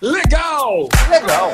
[0.00, 0.88] legal!
[1.10, 1.52] Legal!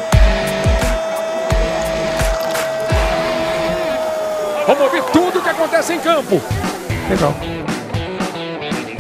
[4.67, 6.41] Vamos ouvir tudo o que acontece em campo.
[7.09, 7.35] Legal.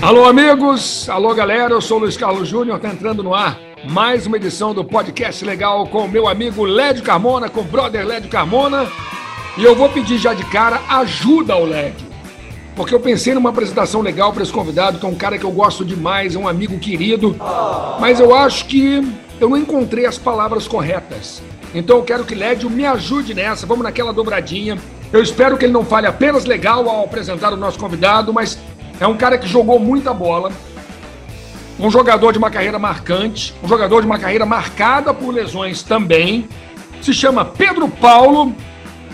[0.03, 1.09] Alô, amigos.
[1.09, 1.73] Alô, galera.
[1.73, 2.79] Eu sou o Luiz Carlos Júnior.
[2.79, 7.03] Tá entrando no ar mais uma edição do podcast legal com o meu amigo Lédio
[7.03, 8.87] Carmona, com o brother Lédio Carmona.
[9.57, 12.07] E eu vou pedir já de cara ajuda ao Lédio.
[12.77, 15.51] Porque eu pensei numa apresentação legal para esse convidado, que é um cara que eu
[15.51, 17.35] gosto demais, é um amigo querido.
[17.99, 19.03] Mas eu acho que
[19.41, 21.43] eu não encontrei as palavras corretas.
[21.75, 23.67] Então eu quero que Lédio me ajude nessa.
[23.67, 24.79] Vamos naquela dobradinha.
[25.13, 28.59] Eu espero que ele não fale apenas legal ao apresentar o nosso convidado, mas
[28.99, 30.51] é um cara que jogou muita bola,
[31.79, 36.49] um jogador de uma carreira marcante, um jogador de uma carreira marcada por lesões também.
[37.03, 38.55] Se chama Pedro Paulo,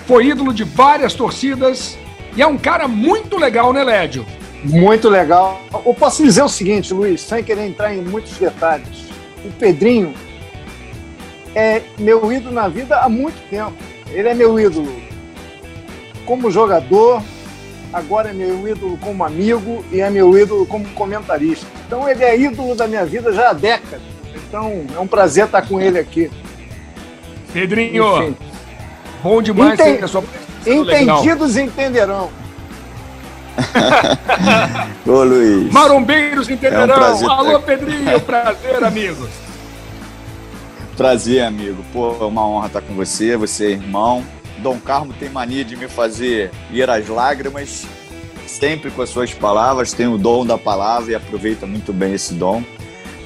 [0.07, 1.99] foi ídolo de várias torcidas
[2.37, 4.25] e é um cara muito legal, né, Lédio?
[4.65, 5.61] Muito legal.
[5.85, 9.12] Eu posso dizer o seguinte, Luiz, sem querer entrar em muitos detalhes.
[9.45, 10.15] O Pedrinho
[11.55, 13.75] é meu ídolo na vida há muito tempo.
[14.11, 14.93] Ele é meu ídolo
[16.25, 17.23] como jogador,
[17.93, 21.67] agora é meu ídolo como amigo e é meu ídolo como comentarista.
[21.87, 24.03] Então ele é ídolo da minha vida já há décadas.
[24.35, 26.31] Então é um prazer estar com ele aqui.
[27.53, 28.37] Pedrinho, Enfim.
[29.23, 29.97] bom demais Enten...
[29.97, 30.25] ter a sua
[30.67, 32.31] Entendidos entenderão.
[35.07, 35.73] Ô Luiz.
[35.73, 36.95] Marombeiros entenderão.
[36.95, 39.29] É um Alô, Pedrinho, prazer, amigos.
[40.97, 41.85] Prazer, amigo.
[41.93, 44.25] Pô, é uma honra estar com você, você é irmão.
[44.59, 47.85] Dom Carmo tem mania de me fazer ir às lágrimas,
[48.47, 52.35] sempre com as suas palavras, tem o dom da palavra e aproveita muito bem esse
[52.35, 52.63] dom.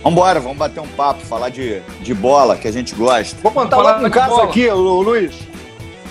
[0.03, 3.37] Vambora, vamos bater um papo, falar de, de bola, que a gente gosta.
[3.43, 5.35] Vou contar logo um caso aqui, Luiz.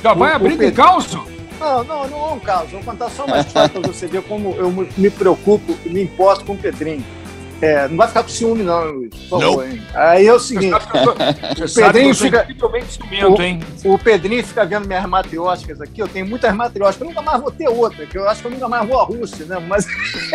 [0.04, 1.18] Já vai o, abrir o caos?
[1.59, 2.72] Não, não, não é um caos.
[2.72, 6.45] Vou contar só uma história para você ver como eu me preocupo e me importo
[6.45, 7.03] com o Pedrinho.
[7.62, 9.16] É, não vai ficar com ciúme, não, Luiz.
[9.30, 9.81] Por favor, hein?
[9.94, 12.47] Aí é o seguinte: o Pedrinho fica.
[13.30, 13.59] O, hein?
[13.86, 16.02] o Pedrinho fica vendo minhas matrióticas aqui.
[16.02, 17.02] Eu tenho muitas matrióticas.
[17.02, 19.03] Eu nunca mais vou ter outra, que eu acho que eu nunca mais vou à
[19.03, 19.57] Rússia, né?
[19.66, 19.85] Mas.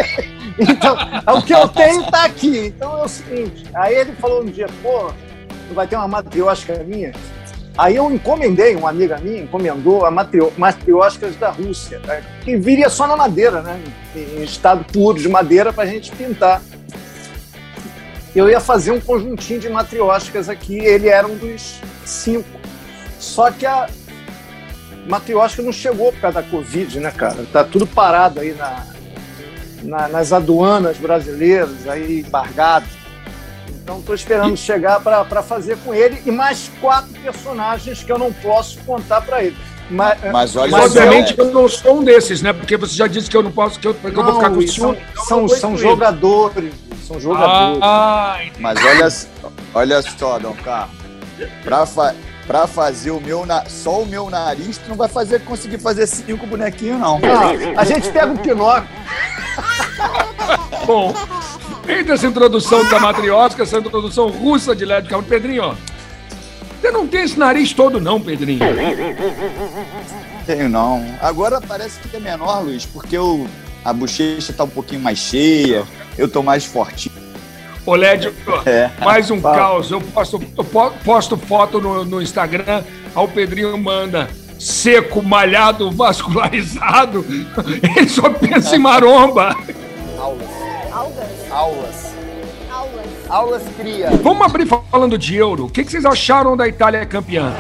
[0.59, 0.97] então,
[1.37, 2.67] o que eu tenho está aqui.
[2.69, 5.13] Então é o seguinte: aí ele falou um dia, pô,
[5.69, 7.13] não vai ter uma matriótica minha?
[7.79, 12.23] Aí eu encomendei, uma amiga minha encomendou a matrióticas da Rússia, né?
[12.43, 13.81] que viria só na madeira, né?
[14.15, 16.61] em estado puro de madeira para a gente pintar
[18.35, 22.49] eu ia fazer um conjuntinho de matrióticas aqui, ele era um dos cinco.
[23.19, 23.89] Só que a
[25.07, 27.45] matriótica não chegou por causa da Covid, né, cara?
[27.53, 28.87] Tá tudo parado aí na,
[29.83, 32.87] na nas aduanas brasileiras, aí embargado.
[33.83, 34.57] Então estou esperando e...
[34.57, 39.45] chegar para fazer com ele e mais quatro personagens que eu não posso contar para
[39.45, 39.57] ele.
[39.91, 41.43] Mas, mas, olha mas obviamente é...
[41.43, 42.53] eu não sou um desses, né?
[42.53, 44.51] Porque você já disse que eu não posso, que eu, que não, eu vou ficar
[44.51, 44.99] com ciúme.
[45.17, 46.73] São, são, são jogadores
[47.11, 47.81] são jogadores.
[47.83, 49.09] Ah, Mas olha,
[49.75, 50.95] olha só, Dom Carlos.
[51.65, 52.15] Pra, fa
[52.47, 53.45] pra fazer o meu.
[53.45, 53.65] Na...
[53.67, 57.17] Só o meu nariz, tu não vai fazer, conseguir fazer cinco bonequinhos, não.
[57.17, 58.89] Ah, a gente pega o Pinóquio.
[60.87, 61.13] Bom,
[61.89, 65.75] entre essa introdução da matriótica, essa introdução russa de LED Carlos Pedrinho, ó.
[66.81, 68.61] Você não tem esse nariz todo, não, Pedrinho?
[70.47, 71.05] Tenho, não.
[71.21, 73.47] Agora parece que é menor, Luiz, porque eu,
[73.85, 75.85] a bochecha tá um pouquinho mais cheia
[76.21, 77.11] eu tô mais forte.
[77.87, 78.35] Ô, Lédio,
[78.67, 78.91] é.
[79.03, 79.57] mais um Fala.
[79.57, 79.91] caos.
[79.91, 87.25] Eu posto, eu posto foto no, no Instagram, ao Pedrinho manda seco, malhado, vascularizado.
[87.97, 89.57] Ele só pensa em maromba.
[90.19, 90.49] Aulas.
[90.93, 91.40] Aulas.
[91.51, 92.15] Aulas.
[92.71, 93.07] Aulas.
[93.29, 94.11] Aulas cria.
[94.23, 95.67] Vamos abrir falando de euro.
[95.67, 97.53] O que, que vocês acharam da Itália campeã?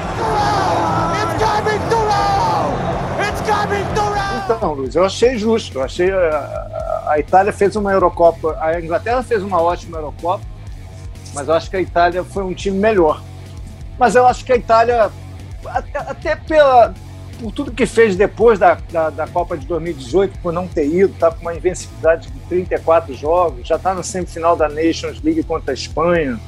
[1.12, 2.00] It's coming to
[3.20, 5.78] It's coming to Então, Luiz, eu achei justo.
[5.78, 10.44] Eu achei a Itália fez uma Eurocopa, a Inglaterra fez uma ótima Eurocopa,
[11.34, 13.20] mas eu acho que a Itália foi um time melhor.
[13.98, 15.10] Mas eu acho que a Itália,
[16.06, 16.94] até pela,
[17.40, 21.12] por tudo que fez depois da, da, da, Copa de 2018, por não ter ido,
[21.12, 25.72] está com uma invencibilidade de 34 jogos, já está na semifinal da Nations League contra
[25.72, 26.38] a Espanha.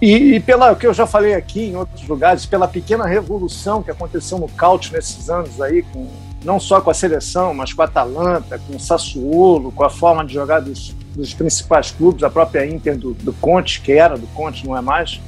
[0.00, 3.90] E, e pela que eu já falei aqui em outros lugares, pela pequena revolução que
[3.90, 6.08] aconteceu no Couch nesses anos aí, com
[6.44, 10.24] não só com a seleção, mas com a Atalanta, com o Sassuolo, com a forma
[10.24, 14.26] de jogar dos, dos principais clubes, a própria Inter do, do, Conte, que era do
[14.28, 15.20] Conte, não é mais,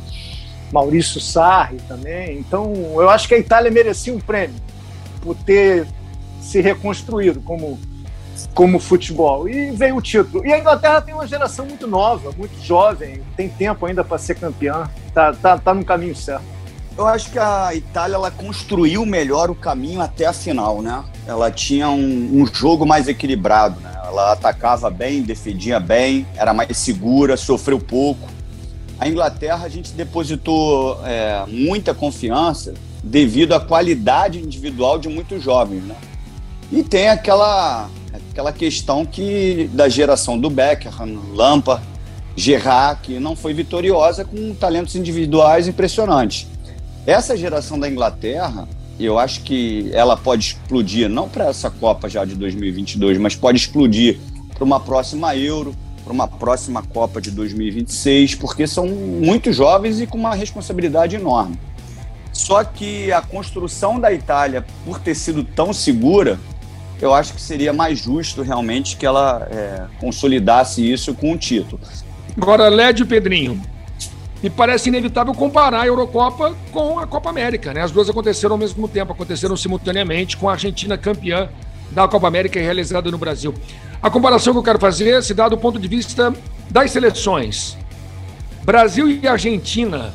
[0.73, 2.39] Maurício Sarri também.
[2.39, 4.57] Então, eu acho que a Itália merecia um prêmio
[5.21, 5.87] por ter
[6.41, 7.79] se reconstruído como,
[8.55, 9.49] como futebol.
[9.49, 10.47] E veio o título.
[10.47, 14.37] E a Inglaterra tem uma geração muito nova, muito jovem, tem tempo ainda para ser
[14.37, 16.57] campeã, tá, tá, tá no caminho certo.
[16.97, 21.05] Eu acho que a Itália ela construiu melhor o caminho até a final, né?
[21.27, 23.93] Ela tinha um, um jogo mais equilibrado, né?
[24.07, 28.36] Ela atacava bem, defendia bem, era mais segura, sofreu pouco.
[28.98, 35.82] A Inglaterra, a gente depositou é, muita confiança devido à qualidade individual de muitos jovens,
[35.82, 35.94] né?
[36.72, 37.88] E tem aquela,
[38.31, 41.84] aquela questão que da geração do Beckham, Lampard,
[42.34, 46.46] Gerrard, que não foi vitoriosa com talentos individuais impressionantes.
[47.06, 48.66] Essa geração da Inglaterra,
[48.98, 53.58] eu acho que ela pode explodir, não para essa Copa já de 2022, mas pode
[53.58, 54.19] explodir
[54.54, 55.75] para uma próxima Euro,
[56.06, 61.58] para uma próxima Copa de 2026, porque são muito jovens e com uma responsabilidade enorme.
[62.32, 66.38] Só que a construção da Itália, por ter sido tão segura,
[67.03, 71.81] eu acho que seria mais justo realmente que ela é, consolidasse isso com um título.
[72.41, 73.61] Agora, Lédio Pedrinho,
[74.41, 77.82] me parece inevitável comparar a Eurocopa com a Copa América, né?
[77.82, 81.49] As duas aconteceram ao mesmo tempo, aconteceram simultaneamente com a Argentina campeã
[81.91, 83.55] da Copa América realizada no Brasil.
[84.03, 86.35] A comparação que eu quero fazer se dá do ponto de vista
[86.71, 87.77] das seleções.
[88.65, 90.12] Brasil e Argentina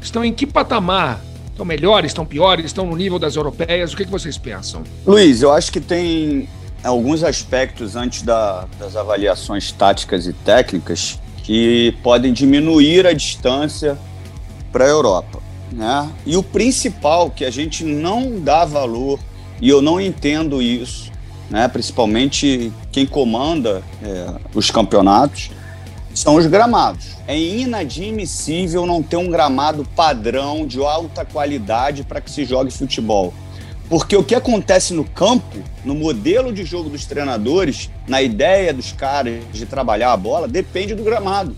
[0.00, 1.20] estão em que patamar?
[1.50, 3.92] Estão melhores, estão piores, estão no nível das europeias?
[3.92, 4.82] O que, que vocês pensam?
[5.06, 6.48] Luiz, eu acho que tem
[6.84, 13.96] alguns aspectos antes da, das avaliações táticas e técnicas que podem diminuir a distância
[14.70, 15.40] para a Europa.
[15.72, 16.10] Né?
[16.26, 19.18] E o principal que a gente não dá valor,
[19.60, 21.10] e eu não entendo isso,
[21.50, 21.66] né?
[21.68, 25.50] principalmente quem comanda é, os campeonatos,
[26.14, 27.08] são os gramados.
[27.26, 33.34] É inadmissível não ter um gramado padrão de alta qualidade para que se jogue futebol.
[33.88, 38.92] Porque o que acontece no campo, no modelo de jogo dos treinadores, na ideia dos
[38.92, 41.54] caras de trabalhar a bola, depende do gramado.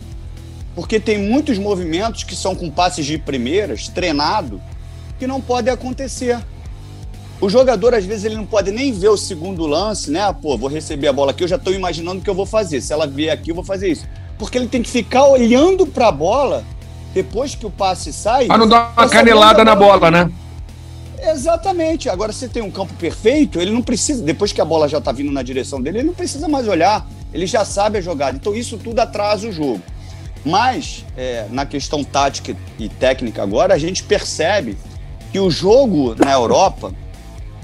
[0.74, 4.60] Porque tem muitos movimentos que são com passes de primeiras, treinado,
[5.18, 6.38] que não podem acontecer.
[7.40, 10.22] O jogador, às vezes, ele não pode nem ver o segundo lance, né?
[10.22, 12.46] Ah, pô, vou receber a bola aqui, eu já estou imaginando o que eu vou
[12.46, 12.80] fazer.
[12.80, 14.06] Se ela vier aqui, eu vou fazer isso.
[14.36, 16.64] Porque ele tem que ficar olhando para a bola
[17.14, 18.46] depois que o passe sai.
[18.46, 20.30] Para não dar uma canelada na bola, né?
[21.20, 22.08] Exatamente.
[22.08, 25.12] Agora, se tem um campo perfeito, ele não precisa, depois que a bola já está
[25.12, 27.06] vindo na direção dele, ele não precisa mais olhar.
[27.32, 28.36] Ele já sabe a jogada.
[28.36, 29.80] Então, isso tudo atrasa o jogo.
[30.44, 34.76] Mas, é, na questão tática e técnica agora, a gente percebe
[35.32, 36.92] que o jogo na Europa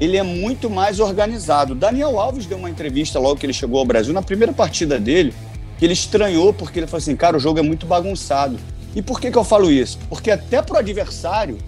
[0.00, 1.75] ele é muito mais organizado.
[1.75, 5.32] Daniel Alves deu uma entrevista logo que ele chegou ao Brasil, na primeira partida dele,
[5.79, 8.58] que ele estranhou porque ele falou assim, cara, o jogo é muito bagunçado.
[8.94, 9.99] E por que, que eu falo isso?
[10.08, 11.58] Porque até para o adversário,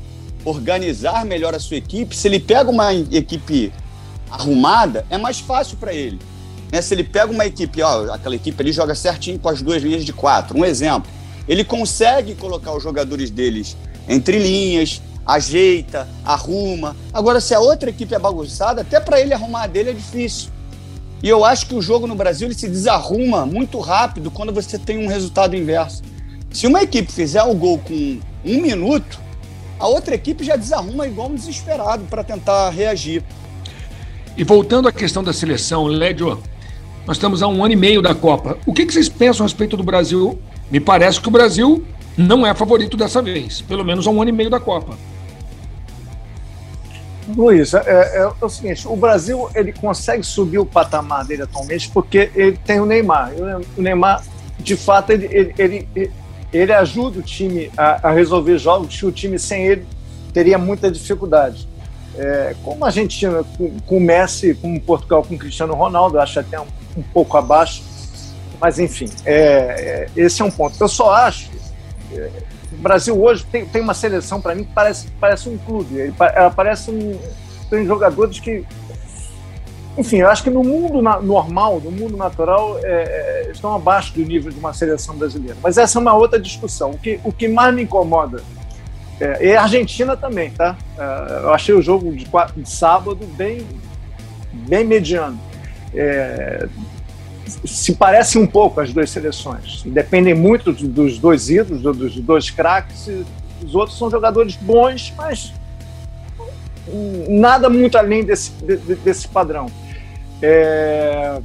[0.45, 3.73] organizar melhor a sua equipe, se ele pega uma equipe
[4.31, 6.19] arrumada, é mais fácil para ele.
[6.71, 6.81] Né?
[6.81, 10.05] Se ele pega uma equipe, ó, aquela equipe ali joga certinho com as duas linhas
[10.05, 11.11] de quatro, um exemplo,
[11.49, 13.77] ele consegue colocar os jogadores deles
[14.09, 16.97] entre linhas, ajeita, arruma.
[17.13, 20.51] Agora, se a outra equipe é bagunçada, até para ele arrumar a dele é difícil.
[21.23, 24.79] E eu acho que o jogo no Brasil ele se desarruma muito rápido quando você
[24.79, 26.03] tem um resultado inverso.
[26.53, 29.19] Se uma equipe fizer o gol com um minuto,
[29.79, 33.23] a outra equipe já desarruma igual um desesperado para tentar reagir.
[34.37, 36.41] E voltando à questão da seleção, Lédio,
[37.07, 38.59] nós estamos a um ano e meio da Copa.
[38.67, 40.39] O que, que vocês pensam a respeito do Brasil?
[40.71, 41.85] Me parece que o Brasil
[42.17, 44.97] não é favorito dessa vez, pelo menos a um ano e meio da Copa.
[47.29, 51.91] Luiz, é, é, é, o seguinte: o Brasil ele consegue subir o patamar dele atualmente
[51.91, 53.33] porque ele tem o Neymar.
[53.77, 54.23] O Neymar,
[54.59, 56.13] de fato, ele, ele, ele,
[56.53, 59.87] ele ajuda o time a, a, resolver jogos que o time sem ele
[60.33, 61.69] teria muita dificuldade.
[62.17, 66.59] É, como a Argentina com, com o Messi, como Portugal com Cristiano Ronaldo, acho até
[66.61, 66.67] um,
[66.97, 67.83] um pouco abaixo,
[68.61, 70.77] mas enfim, é, é, esse é um ponto.
[70.81, 71.51] Eu só acho
[72.13, 72.56] o
[72.87, 75.97] Brasil hoje tem, tem uma seleção, para mim, que parece, parece um clube.
[75.97, 77.19] Ele, ela parece um.
[77.69, 78.65] Tem jogadores que.
[79.99, 84.13] Enfim, eu acho que no mundo na, normal, no mundo natural, é, é, estão abaixo
[84.13, 85.57] do nível de uma seleção brasileira.
[85.63, 86.91] Mas essa é uma outra discussão.
[86.91, 88.43] O que, o que mais me incomoda.
[89.19, 90.77] É, e a Argentina também, tá?
[90.97, 92.27] É, eu achei o jogo de,
[92.57, 93.67] de sábado bem,
[94.53, 95.41] bem mediano.
[95.93, 96.69] É,
[97.65, 99.83] se parecem um pouco as duas seleções.
[99.85, 103.09] Dependem muito dos dois ídolos, dos dois craques.
[103.65, 105.53] Os outros são jogadores bons, mas
[107.29, 108.51] nada muito além desse,
[109.05, 109.67] desse padrão.
[110.43, 111.41] É...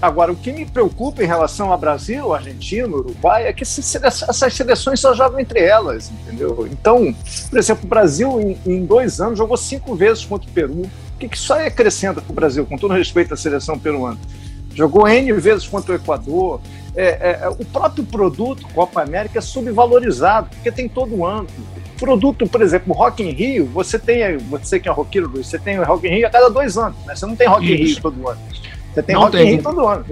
[0.00, 5.00] Agora, o que me preocupa em relação ao Brasil, Argentina, Uruguai, é que essas seleções
[5.00, 6.68] só jogam entre elas, entendeu?
[6.70, 7.12] Então,
[7.50, 10.82] por exemplo, o Brasil, em, dois anos, jogou cinco vezes contra o Peru.
[10.82, 14.18] O que, que aí acrescenta para o Brasil, com todo respeito à seleção peruana?
[14.78, 16.60] Jogou N vezes contra o Equador.
[16.94, 21.48] É, é, é, o próprio produto Copa América é subvalorizado, porque tem todo ano.
[21.98, 26.06] Produto, por exemplo, Rock in Rio, você tem, você que é roqueiro, você tem Rock
[26.06, 27.16] in Rio a cada dois anos, né?
[27.16, 27.74] Você não tem Rock Isso.
[27.74, 28.40] in Rio todo ano.
[28.94, 29.46] Você tem não Rock tem.
[29.46, 30.04] in Rio todo ano.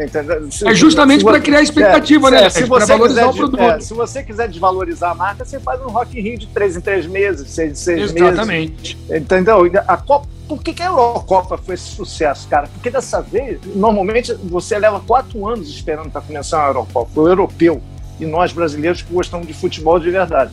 [0.51, 2.45] Se, é justamente para criar expectativa, é, né?
[2.47, 3.63] É, se, você valorizar quiser, produto.
[3.63, 6.77] É, se você quiser desvalorizar a marca, você faz um Rock in Rio de três
[6.77, 8.97] em três meses, seis em seis Exatamente.
[9.09, 9.23] meses.
[9.23, 9.71] Entendeu?
[9.87, 12.69] A Copa, por que, que a Eurocopa foi esse sucesso, cara?
[12.69, 17.21] Porque dessa vez, normalmente, você leva quatro anos esperando para começar a Eurocopa.
[17.21, 17.83] O europeu.
[18.21, 20.53] E nós, brasileiros, que gostamos de futebol de verdade.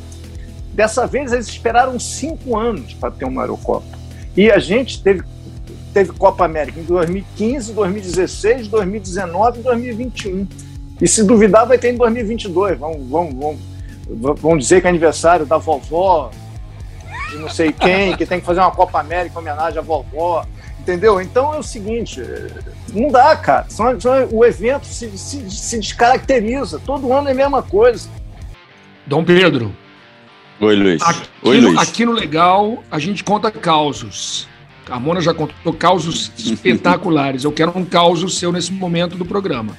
[0.74, 3.86] Dessa vez, eles esperaram cinco anos para ter uma Eurocopa.
[4.36, 5.24] E a gente teve,
[5.94, 10.48] teve Copa América em 2015, 2016, 2019 e 2021.
[11.00, 12.80] E se duvidar, vai ter em 2022.
[12.80, 13.36] Vamos, vamos,
[14.10, 16.32] vamos, vamos dizer que é aniversário da vovó,
[17.34, 20.46] de não sei quem, que tem que fazer uma Copa América em homenagem à vovó.
[20.80, 21.20] Entendeu?
[21.20, 22.22] Então é o seguinte:
[22.94, 23.68] não dá, cara.
[24.32, 26.80] O evento se, se, se descaracteriza.
[26.86, 28.10] Todo ano é a mesma coisa.
[29.06, 29.74] Dom Pedro,
[30.60, 31.02] Oi, Luiz.
[31.02, 31.80] Aqui, Oi, no, Luiz.
[31.80, 34.48] aqui no Legal, a gente conta causos.
[34.90, 37.44] A Mona já contou causos espetaculares.
[37.44, 39.76] Eu quero um causo seu nesse momento do programa.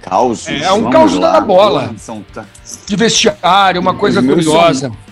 [0.00, 0.46] Causos?
[0.46, 1.94] É, é um causo da bola.
[2.86, 4.88] De vestiário, uma coisa curiosa.
[4.88, 5.05] São...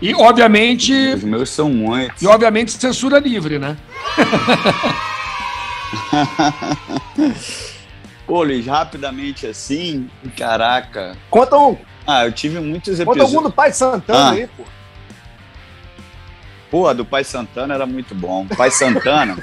[0.00, 0.94] E, obviamente...
[1.14, 2.22] Os meus são muitos.
[2.22, 3.76] E, obviamente, censura livre, né?
[8.30, 11.16] Pô, Luiz, rapidamente assim, caraca.
[11.28, 11.76] Conta um.
[12.06, 13.24] Ah, eu tive muitos episódios.
[13.24, 14.30] Conta algum do Pai Santana ah.
[14.30, 14.62] aí, pô.
[16.70, 18.46] Pô, do Pai Santana era muito bom.
[18.46, 19.36] Pai Santana.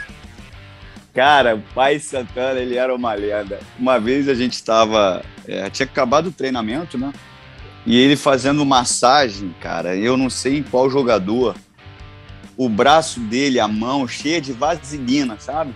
[1.14, 3.60] cara, o Pai Santana, ele era uma lenda.
[3.78, 5.22] Uma vez a gente estava.
[5.46, 7.12] É, tinha acabado o treinamento, né?
[7.88, 9.96] E ele fazendo massagem, cara.
[9.96, 11.56] Eu não sei em qual jogador.
[12.56, 15.74] O braço dele, a mão cheia de vaselina, sabe?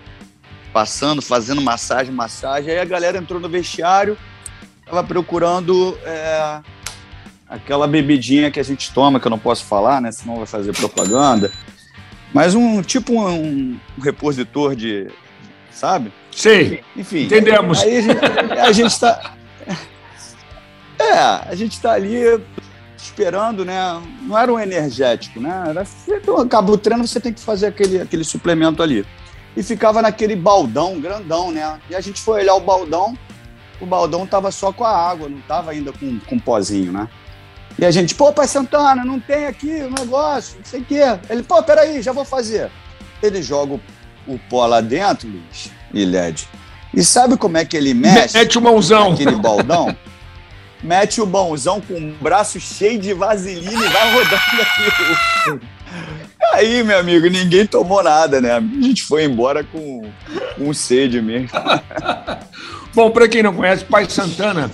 [0.72, 2.72] Passando, fazendo massagem, massagem.
[2.72, 4.16] Aí a galera entrou no vestiário
[4.92, 6.60] Tava procurando é,
[7.48, 10.12] aquela bebidinha que a gente toma, que eu não posso falar, né?
[10.12, 11.50] Senão vai fazer propaganda.
[12.34, 15.08] Mas um tipo um, um repositor de.
[15.72, 16.12] Sabe?
[16.30, 16.80] Sim.
[16.98, 17.24] Enfim.
[17.24, 17.82] Entendemos.
[17.82, 18.26] Aí a gente,
[18.60, 19.34] a gente tá.
[21.02, 22.22] É, a gente tá ali
[22.98, 24.02] esperando, né?
[24.22, 25.64] Não era um energético, né?
[25.68, 29.06] Era, então, acaba o treino, você tem que fazer aquele, aquele suplemento ali.
[29.56, 31.80] E ficava naquele baldão grandão, né?
[31.90, 33.18] E a gente foi olhar o baldão,
[33.82, 37.10] o baldão tava só com a água, não tava ainda com, com pozinho, né?
[37.80, 40.86] E a gente, pô, Pai Santana, não tem aqui o um negócio, não sei o
[40.86, 41.02] quê.
[41.30, 42.70] Ele, pô, peraí, já vou fazer.
[43.24, 43.82] Ele joga o,
[44.28, 46.48] o pó lá dentro, Luiz, e LED.
[46.94, 48.38] E sabe como é que ele mexe?
[48.38, 49.14] Mete o mãozão.
[49.14, 49.96] Aquele baldão.
[50.84, 55.68] mete o mãozão com o braço cheio de vaselina e vai rodando aqui.
[56.54, 58.54] Aí, meu amigo, ninguém tomou nada, né?
[58.54, 60.10] A gente foi embora com,
[60.58, 61.50] com sede mesmo.
[62.94, 64.70] Bom, para quem não conhece, Pai Santana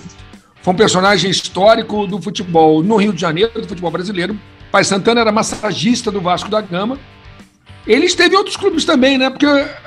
[0.62, 4.38] foi um personagem histórico do futebol no Rio de Janeiro, do futebol brasileiro.
[4.72, 6.98] Pai Santana era massagista do Vasco da Gama.
[7.88, 9.30] Ele esteve em outros clubes também, né?
[9.30, 9.46] Porque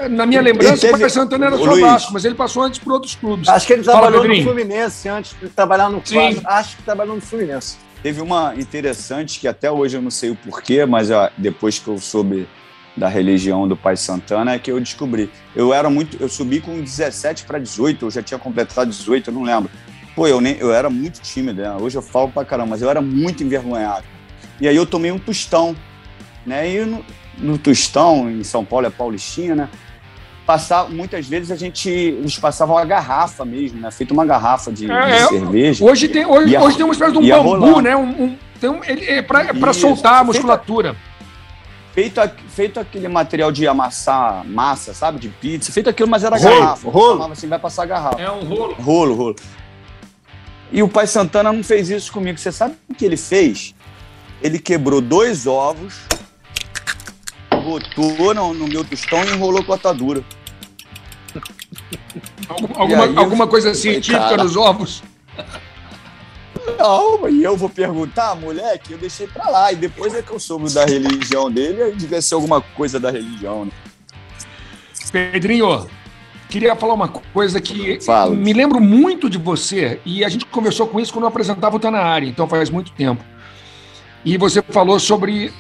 [0.10, 0.96] na minha lembrança, teve...
[0.96, 3.48] o Pai Santana era só Vasco, mas ele passou antes por outros clubes.
[3.48, 6.41] Acho que ele trabalhou Fala, no Fluminense antes de trabalhar no Vasco.
[6.43, 7.77] Acho que trabalhou no Fluminense.
[8.01, 11.88] Teve uma interessante que até hoje eu não sei o porquê, mas ó, depois que
[11.88, 12.50] eu soube
[12.98, 15.29] da religião do Pai Santana é que eu descobri.
[15.55, 19.34] Eu era muito, eu subi com 17 para 18, eu já tinha completado 18, eu
[19.36, 19.70] não lembro.
[20.15, 21.72] Pô, eu nem, eu era muito tímido, né?
[21.79, 24.05] Hoje eu falo pra caramba, mas eu era muito envergonhado.
[24.60, 25.75] E aí eu tomei um tostão,
[26.46, 26.70] né?
[26.70, 27.05] E no,
[27.38, 29.69] no tostão, em São Paulo é Paulistinha, né?
[30.45, 33.91] Passar, muitas vezes a gente eles passavam uma garrafa mesmo, né?
[33.91, 35.27] Feito uma garrafa de, é, de é.
[35.27, 35.85] cerveja.
[35.85, 37.81] Hoje tem, hoje, hoje tem uma espécie de um bambu, rolar.
[37.81, 37.95] né?
[37.95, 40.95] Um, um, tem um, ele, é para soltar a musculatura
[41.93, 45.19] feito, feito aquele material de amassar massa, sabe?
[45.19, 46.89] De pizza, feito aquilo, mas era rolo, garrafa.
[46.89, 47.31] Rolo.
[47.31, 48.21] assim, vai passar garrafa.
[48.21, 48.73] É um rolo.
[48.73, 49.35] Rolo, rolo.
[50.71, 52.38] E o pai Santana não fez isso comigo.
[52.38, 53.75] Você sabe o que ele fez?
[54.41, 56.00] Ele quebrou dois ovos,
[57.62, 60.24] botou no, no meu tostão e enrolou com a atadura.
[62.75, 64.44] Alguma, alguma coisa científica cara...
[64.44, 65.03] nos ovos?
[66.77, 69.72] Não, e eu vou perguntar, moleque, eu deixei pra lá.
[69.72, 73.10] E depois é que eu soube da religião dele, aí devia ser alguma coisa da
[73.12, 73.72] religião, né?
[75.12, 75.88] Pedrinho,
[76.50, 78.34] queria falar uma coisa que Fala.
[78.34, 81.80] me lembro muito de você, e a gente conversou com isso quando eu apresentava o
[81.80, 83.24] Tá na área, então faz muito tempo.
[84.24, 85.51] E você falou sobre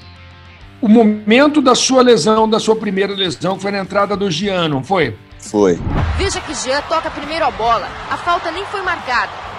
[0.81, 4.83] o momento da sua lesão, da sua primeira lesão, foi na entrada do Gian, não
[4.83, 5.15] foi?
[5.39, 5.79] Foi.
[6.17, 7.87] Veja que Jean toca primeiro a bola.
[8.09, 9.51] A falta nem foi marcada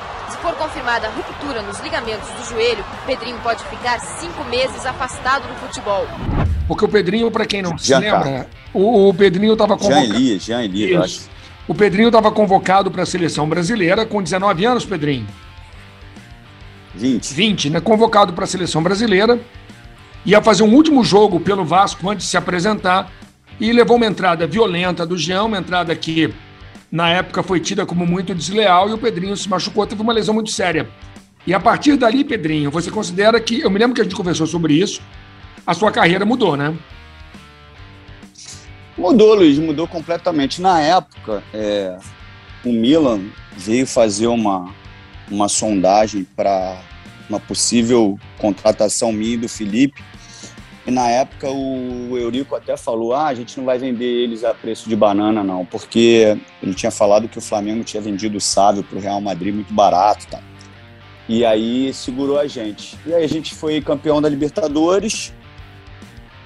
[0.42, 5.54] for confirmada a ruptura nos ligamentos do joelho, Pedrinho pode ficar cinco meses afastado do
[5.54, 6.04] futebol.
[6.66, 7.98] Porque o Pedrinho, para quem não Já se tá.
[7.98, 10.06] lembra, o, o, Pedrinho estava convocado.
[10.06, 11.20] Jean Elias, Jean Elias, eu acho.
[11.68, 15.26] O Pedrinho estava convocado para a seleção brasileira com 19 anos, Pedrinho.
[16.94, 17.32] 20.
[17.32, 17.80] 20, né?
[17.80, 19.38] Convocado para a seleção brasileira.
[20.24, 23.10] Ia fazer um último jogo pelo Vasco antes de se apresentar.
[23.60, 26.32] e levou uma entrada violenta do Jean, uma entrada que
[26.90, 30.34] na época foi tida como muito desleal e o Pedrinho se machucou, teve uma lesão
[30.34, 30.88] muito séria.
[31.46, 34.46] E a partir dali, Pedrinho, você considera que, eu me lembro que a gente conversou
[34.46, 35.00] sobre isso,
[35.66, 36.74] a sua carreira mudou, né?
[38.96, 40.60] Mudou, Luiz, mudou completamente.
[40.60, 41.96] Na época, é,
[42.64, 43.22] o Milan
[43.56, 44.70] veio fazer uma,
[45.30, 46.78] uma sondagem para
[47.32, 50.02] uma possível contratação minha e do Felipe.
[50.86, 54.52] E na época o Eurico até falou: ah, a gente não vai vender eles a
[54.52, 58.82] preço de banana, não, porque ele tinha falado que o Flamengo tinha vendido o Sávio
[58.82, 60.26] para o Real Madrid muito barato.
[60.26, 60.40] Tá?
[61.28, 62.98] E aí segurou a gente.
[63.06, 65.32] E aí a gente foi campeão da Libertadores.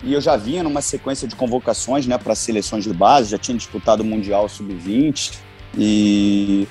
[0.02, 3.56] E eu já vinha numa sequência de convocações né, para seleções de base, já tinha
[3.56, 5.32] disputado o Mundial Sub-20.
[5.76, 6.68] E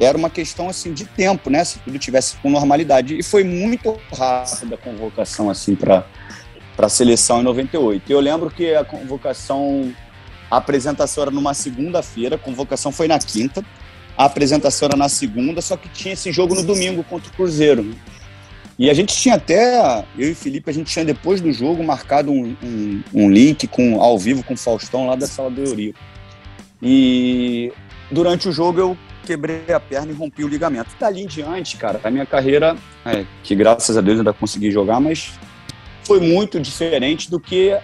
[0.00, 1.64] era uma questão assim de tempo, né?
[1.64, 3.18] Se tudo tivesse com normalidade.
[3.18, 6.04] E foi muito rápida a convocação assim para
[6.76, 8.10] a seleção em 98.
[8.10, 9.92] Eu lembro que a convocação,
[10.50, 13.64] a apresentação era numa segunda-feira, a convocação foi na quinta,
[14.16, 17.94] a apresentação era na segunda, só que tinha esse jogo no domingo contra o Cruzeiro.
[18.78, 22.30] E a gente tinha até, eu e Felipe, a gente tinha depois do jogo marcado
[22.30, 25.98] um, um, um link com, ao vivo com o Faustão lá da sala do Eurico.
[26.80, 27.72] E
[28.08, 30.90] durante o jogo eu quebrei a perna e rompi o ligamento.
[30.98, 35.00] Dali em diante, cara, a minha carreira, é, que graças a Deus ainda consegui jogar,
[35.00, 35.32] mas
[36.04, 37.78] foi muito diferente do que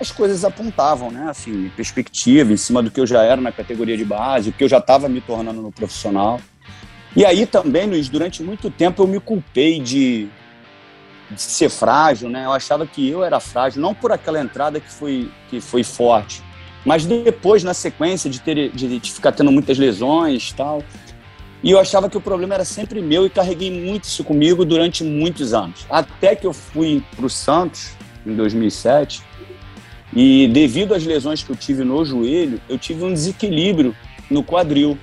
[0.00, 1.26] as coisas apontavam, né?
[1.28, 4.64] Assim, perspectiva, em cima do que eu já era na categoria de base, o que
[4.64, 6.40] eu já estava me tornando no profissional.
[7.16, 10.28] E aí também, Luiz, durante muito tempo eu me culpei de,
[11.30, 12.44] de ser frágil, né?
[12.44, 16.42] Eu achava que eu era frágil, não por aquela entrada que foi, que foi forte,
[16.84, 20.82] mas depois, na sequência, de, ter, de, de ficar tendo muitas lesões tal.
[21.62, 25.02] E eu achava que o problema era sempre meu e carreguei muito isso comigo durante
[25.02, 25.86] muitos anos.
[25.88, 27.92] Até que eu fui para o Santos,
[28.26, 29.22] em 2007,
[30.14, 33.96] e devido às lesões que eu tive no joelho, eu tive um desequilíbrio
[34.30, 34.98] no quadril.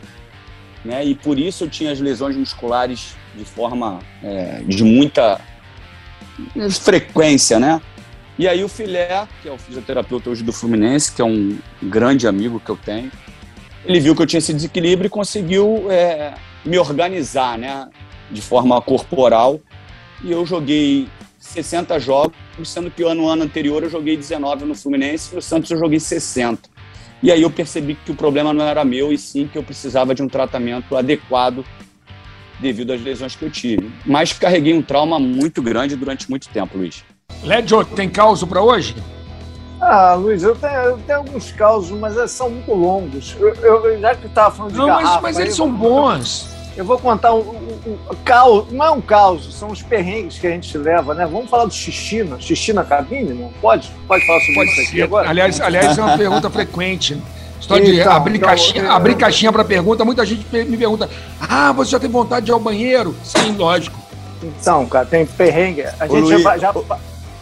[0.85, 1.03] Né?
[1.05, 5.41] E por isso eu tinha as lesões musculares de forma é, de muita
[6.69, 7.81] frequência, né?
[8.39, 12.27] E aí o Filé, que é o fisioterapeuta hoje do Fluminense, que é um grande
[12.27, 13.11] amigo que eu tenho,
[13.85, 16.33] ele viu que eu tinha esse desequilíbrio e conseguiu é,
[16.65, 17.87] me organizar, né,
[18.29, 19.59] de forma corporal.
[20.23, 21.07] E eu joguei
[21.39, 25.71] 60 jogos, sendo que no ano anterior eu joguei 19 no Fluminense e no Santos
[25.71, 26.69] eu joguei 60.
[27.23, 30.15] E aí eu percebi que o problema não era meu e sim que eu precisava
[30.15, 31.65] de um tratamento adequado
[32.59, 33.91] devido às lesões que eu tive.
[34.05, 37.03] Mas carreguei um trauma muito grande durante muito tempo, Luiz.
[37.43, 38.95] Lédio, tem causa para hoje?
[39.81, 43.35] Ah, Luiz, eu tenho, eu tenho alguns causos, mas são muito longos.
[43.39, 45.21] Eu, eu já que estava falando de não, garrafa...
[45.21, 46.51] Mas, mas eles são bons.
[46.77, 50.47] Eu vou contar um, um, um, caos, não é um caos, são os perrengues que
[50.47, 51.25] a gente leva, né?
[51.25, 52.37] Vamos falar do xixi, né?
[52.39, 53.51] xixi na cabine, não?
[53.59, 53.91] Pode?
[54.07, 55.01] Pode falar sobre Pode isso aqui ser.
[55.01, 55.29] agora?
[55.29, 57.21] Aliás, aliás, é uma pergunta frequente.
[57.59, 58.91] História então, de abrir então, caixinha, eu...
[58.91, 62.53] abrir caixinha para pergunta, muita gente me pergunta: ah, você já tem vontade de ir
[62.53, 63.15] ao banheiro?
[63.23, 63.99] Sim, lógico.
[64.41, 65.83] Então, cara, tem perrengue.
[65.99, 66.73] A gente Luiz, já, já,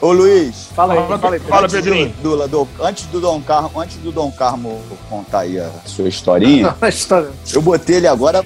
[0.01, 0.69] Ô Luiz.
[0.73, 2.13] Fala aí, fala, aí, fala Pedrinho.
[2.21, 6.73] Do, do, antes, do Dom Carmo, antes do Dom Carmo contar aí a sua historinha,
[7.53, 8.43] eu botei ele agora.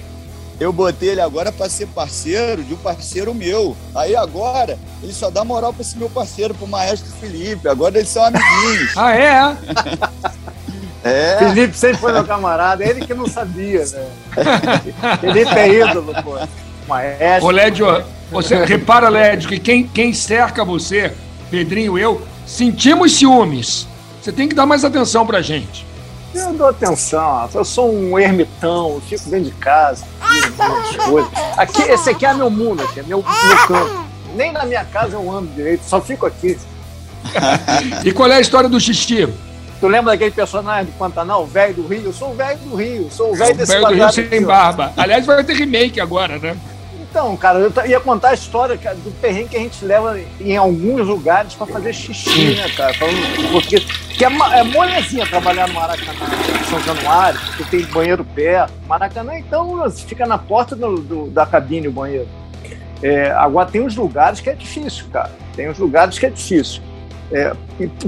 [0.58, 3.76] Eu botei ele agora para ser parceiro de um parceiro meu.
[3.92, 7.68] Aí agora, ele só dá moral para esse meu parceiro, pro maestro Felipe.
[7.68, 8.92] Agora eles são amiguinhos.
[8.96, 9.56] ah, é?
[11.02, 11.38] é?
[11.38, 14.06] Felipe sempre foi meu camarada, ele que não sabia, né?
[15.20, 16.38] Felipe é ídolo, pô.
[16.86, 17.48] Maestro.
[17.48, 21.12] Ô, Lédio, você repara, Lédio, que quem, quem cerca você
[21.54, 23.86] Pedrinho, eu, sentimos ciúmes.
[24.20, 25.86] Você tem que dar mais atenção pra gente.
[26.34, 30.04] Eu dou atenção, eu sou um ermitão, eu fico dentro de casa,
[31.08, 31.30] coisas.
[31.56, 34.04] Aqui, esse aqui é meu mundo, aqui, é meu, meu campo.
[34.34, 36.58] Nem na minha casa eu ando direito, só fico aqui.
[38.04, 39.32] e qual é a história do xixi?
[39.78, 42.06] Tu lembra daquele personagem do Pantanal, o velho do Rio?
[42.06, 44.92] Eu sou o velho do Rio, sou o velho desse velho do Rio sem barba.
[44.96, 46.56] Aliás, vai ter remake agora, né?
[47.14, 51.06] Então, cara, eu ia contar a história do perrengue que a gente leva em alguns
[51.06, 52.92] lugares para fazer xixi, né, cara?
[53.52, 56.26] Porque que é, é molezinha trabalhar no Maracanã,
[56.68, 58.72] São Januário, porque tem banheiro perto.
[58.88, 62.26] Maracanã, então, fica na porta do, do, da cabine o banheiro.
[63.00, 65.30] É, agora, tem uns lugares que é difícil, cara.
[65.54, 66.82] Tem uns lugares que é difícil.
[67.30, 67.54] É,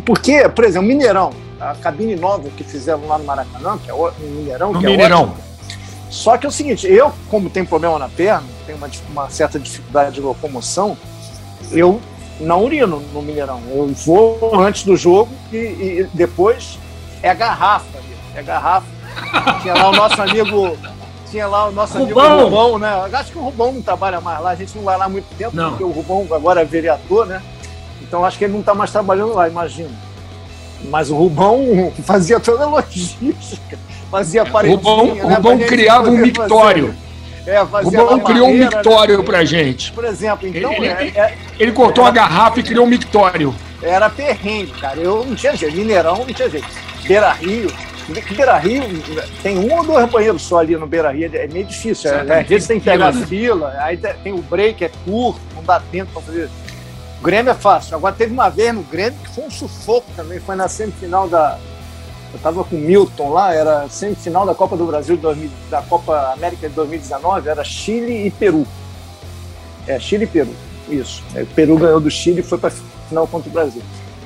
[0.05, 4.11] porque, por exemplo, Mineirão, a cabine nova que fizeram lá no Maracanã, que é o
[4.19, 5.19] Mineirão, no que Mineirão.
[5.19, 5.46] é ótimo,
[6.11, 9.59] só que é o seguinte, eu, como tenho problema na perna, tenho uma, uma certa
[9.59, 10.97] dificuldade de locomoção,
[11.73, 12.01] eu
[12.41, 13.61] não urino no Mineirão.
[13.69, 16.79] Eu vou antes do jogo e, e depois
[17.23, 17.99] é garrafa,
[18.35, 18.87] é garrafa.
[19.63, 20.77] Tinha lá o nosso amigo,
[21.31, 22.25] tinha lá o nosso Rubão.
[22.25, 23.09] amigo Rubão, né?
[23.13, 25.57] Acho que o Rubão não trabalha mais lá, a gente não vai lá muito tempo,
[25.57, 25.71] não.
[25.71, 27.43] porque o Rubão agora é vereador, né?
[28.03, 29.91] Então acho que ele não está mais trabalhando lá, imagino.
[30.85, 33.79] Mas o Rubão fazia toda a logística,
[34.11, 34.77] fazia paredinha.
[34.77, 36.95] Rubão, né, Rubão criava um mictório.
[37.47, 39.25] É, o Rubão criou um mictório né?
[39.25, 39.93] pra gente.
[39.93, 40.73] Por exemplo, então.
[40.73, 43.55] Ele, é, é, ele cortou uma garrafa e criou um mictório.
[43.81, 44.99] Era perrengue, cara.
[44.99, 45.77] Eu não tinha jeito.
[45.77, 46.67] Mineirão não tinha jeito.
[47.07, 47.73] Beira Rio.
[48.37, 48.83] Beira Rio,
[49.43, 51.31] tem um ou dois banheiros só ali no Beira Rio.
[51.35, 52.11] É meio difícil.
[52.11, 55.63] É, às vezes tem que pegar fila, fila, aí tem o break, é curto, não
[55.65, 56.49] dá tempo pra fazer.
[57.21, 57.97] O Grêmio é fácil.
[57.97, 60.39] Agora teve uma vez no Grêmio que foi um sufoco também.
[60.39, 61.59] Foi na semifinal da,
[62.37, 66.33] eu estava com o Milton lá, era semifinal da Copa do Brasil, 2000, da Copa
[66.35, 68.67] América de 2019, era Chile e Peru.
[69.87, 70.55] É, Chile e Peru,
[70.89, 71.23] isso.
[71.35, 72.71] É, o Peru ganhou do Chile e foi para
[73.09, 73.83] final contra o Brasil.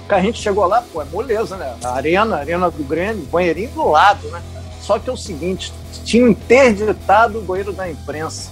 [0.09, 1.77] a gente chegou lá, pô, é moleza, né?
[1.85, 4.43] A arena, a arena do Grêmio, banheirinho do lado, né?
[4.81, 5.73] Só que é o seguinte,
[6.05, 8.51] tinha interditado o banheiro da imprensa.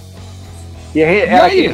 [0.95, 1.73] E, era e, aí?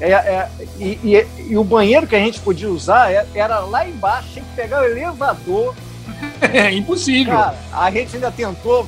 [0.00, 3.86] É, é, e, e, e, o banheiro que a gente podia usar é, era lá
[3.86, 5.74] embaixo, tinha que pegar o elevador
[6.52, 7.34] É impossível.
[7.34, 8.86] Cara, a gente ainda tentou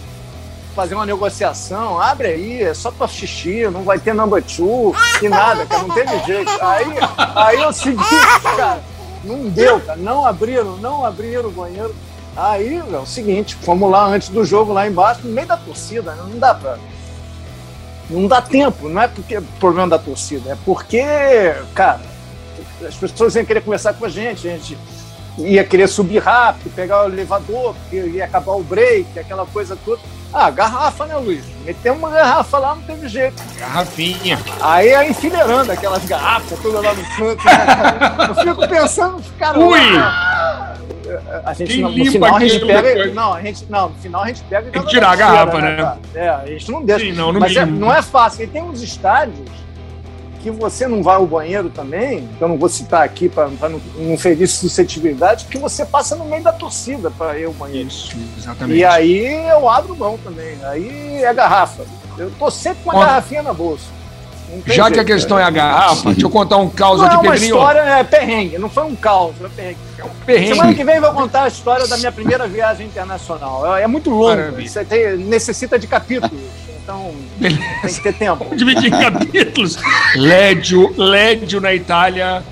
[0.74, 5.28] fazer uma negociação, abre aí, é só para xixi, não vai ter number two e
[5.28, 6.50] nada, cara, não teve jeito.
[6.60, 6.86] Aí,
[7.36, 8.04] aí é o seguinte,
[8.56, 8.80] cara,
[9.22, 11.94] não deu, cara, não abriram, não abriram o banheiro.
[12.34, 16.14] Aí é o seguinte, fomos lá antes do jogo, lá embaixo, no meio da torcida,
[16.14, 16.24] né?
[16.26, 16.78] não dá pra.
[18.08, 21.02] Não dá tempo, não é porque é problema da torcida, é porque,
[21.74, 22.00] cara,
[22.86, 24.76] as pessoas iam querer conversar com a gente, a gente
[25.38, 30.00] ia querer subir rápido, pegar o elevador, porque ia acabar o break, aquela coisa toda.
[30.32, 31.44] Ah, garrafa, né, Luiz?
[31.64, 33.42] Metemos uma garrafa lá, não teve jeito.
[33.58, 34.38] Garrafinha.
[34.60, 37.44] Aí é enfileirando aquelas garrafas todas lá no canto.
[37.44, 38.26] Né?
[38.28, 39.58] Eu fico pensando, cara.
[39.58, 39.78] Ui!
[41.44, 43.06] A gente Quem no, no final a gente pega.
[43.12, 45.60] Não, a gente, não, no final a gente pega e Tem que tirar a garrafa,
[45.60, 45.76] né?
[45.76, 45.98] né?
[46.14, 47.04] É, a gente não deixa.
[47.04, 48.44] Sim, não, Mas é, não é fácil.
[48.44, 49.50] E tem uns estádios
[50.42, 54.18] que você não vai ao banheiro também, eu não vou citar aqui para não, não
[54.18, 57.88] ferir suscetibilidade, que você passa no meio da torcida para ir ao banheiro.
[57.88, 58.78] Isso, exatamente.
[58.78, 60.58] E aí eu abro mão também.
[60.64, 61.84] Aí é garrafa.
[62.18, 63.86] Eu tô sempre com uma Ó, garrafinha na bolsa.
[64.66, 67.28] Já jeito, que a questão é a garrafa, deixa eu contar um caos não aqui,
[67.28, 67.54] Pedrinho.
[67.54, 68.58] Não, é uma história, é perrengue.
[68.58, 69.78] Não foi um caos, foi perrengue.
[69.96, 70.48] É um perrengue.
[70.48, 73.76] Semana que vem eu vou contar a história da minha primeira viagem internacional.
[73.76, 76.38] É, é muito longo, você tem, necessita de capítulos.
[76.82, 77.62] Então, Beleza.
[77.82, 78.44] tem que ter tempo.
[78.44, 79.78] Vamos dividir em capítulos.
[80.16, 82.42] Lédio, Lédio na Itália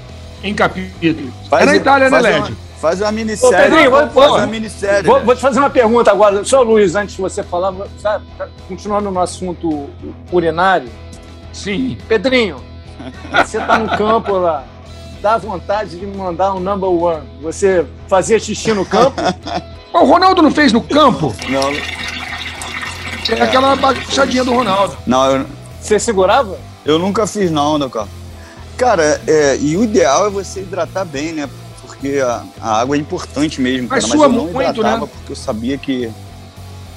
[0.43, 1.33] em capítulos.
[1.49, 2.57] Faz, é na Itália, né, Lédio?
[2.57, 3.57] Uma, faz uma minissérie.
[3.57, 5.07] Ô, Pedrinho, vou, faz uma minissérie.
[5.07, 5.25] Vou, né?
[5.25, 6.45] vou, te fazer uma pergunta agora.
[6.45, 8.25] Só, Luiz, antes de você falar, sabe,
[8.69, 9.91] continuando no assunto
[10.31, 10.89] urinário.
[11.53, 11.99] Sim.
[12.09, 12.57] Pedrinho,
[13.45, 14.65] você tá no campo lá,
[15.21, 17.27] dá vontade de me mandar um number one.
[17.43, 19.21] Você fazia xixi no campo?
[19.93, 21.35] o Ronaldo não fez no campo?
[21.49, 22.20] Não.
[23.29, 24.97] É aquela baixadinha do Ronaldo.
[25.07, 25.47] Não, eu...
[25.81, 26.59] Você segurava?
[26.85, 28.09] Eu nunca fiz, não, né, cara?
[28.77, 31.49] Cara, é, e o ideal é você hidratar bem, né?
[31.83, 34.01] Porque a, a água é importante mesmo, cara.
[34.01, 35.13] Mas, mas eu não muito, hidratava né?
[35.13, 36.11] porque eu sabia que.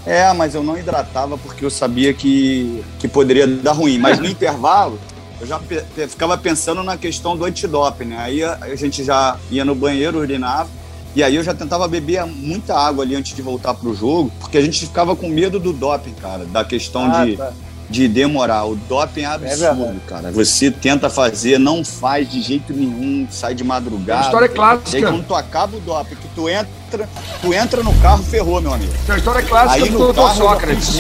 [0.06, 3.98] É, mas eu não hidratava porque eu sabia que, que poderia dar ruim.
[3.98, 5.00] Mas no intervalo,
[5.40, 8.18] eu já pe ficava pensando na questão do antidoping, né?
[8.20, 10.70] Aí a, a gente já ia no banheiro, urinava
[11.16, 14.58] e aí eu já tentava beber muita água ali antes de voltar pro jogo, porque
[14.58, 17.52] a gente ficava com medo do doping, cara, da questão ah, de, tá.
[17.88, 18.66] de demorar.
[18.66, 20.32] O doping é, é absurdo, é cara.
[20.32, 24.24] Você tenta fazer, não faz de jeito nenhum, sai de madrugada.
[24.24, 24.98] É história clássica.
[24.98, 27.10] E aí quando tu acaba o doping, que tu entra,
[27.42, 28.92] tu entra no carro, ferrou, meu amigo.
[29.08, 31.00] É história clássica aí, do doutor Sócrates.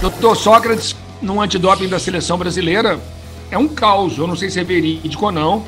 [0.00, 2.98] Doutor Sócrates, no antidoping da seleção brasileira,
[3.48, 4.18] é um caos.
[4.18, 5.62] Eu não sei se é verídico ou não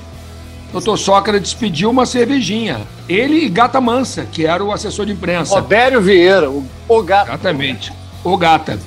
[0.75, 2.81] doutor Sócrates pediu uma cervejinha.
[3.09, 5.55] Ele e Gata Mansa, que era o assessor de imprensa.
[5.55, 7.31] Robério Vieira, o, o Gata.
[7.31, 7.93] Exatamente,
[8.25, 8.79] o Gata.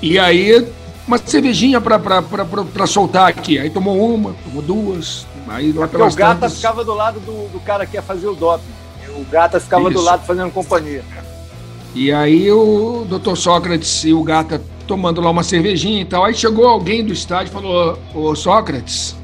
[0.00, 0.66] E aí,
[1.06, 3.58] uma cervejinha para soltar aqui.
[3.58, 5.26] Aí tomou uma, tomou duas.
[5.48, 6.56] Aí lá pelas o Gata tantas...
[6.56, 8.64] ficava do lado do, do cara que ia fazer o doping.
[9.16, 9.98] O Gata ficava Isso.
[9.98, 11.04] do lado fazendo companhia.
[11.94, 16.24] E aí o doutor Sócrates e o Gata tomando lá uma cervejinha e tal.
[16.24, 19.17] Aí chegou alguém do estádio e falou: Ô Sócrates,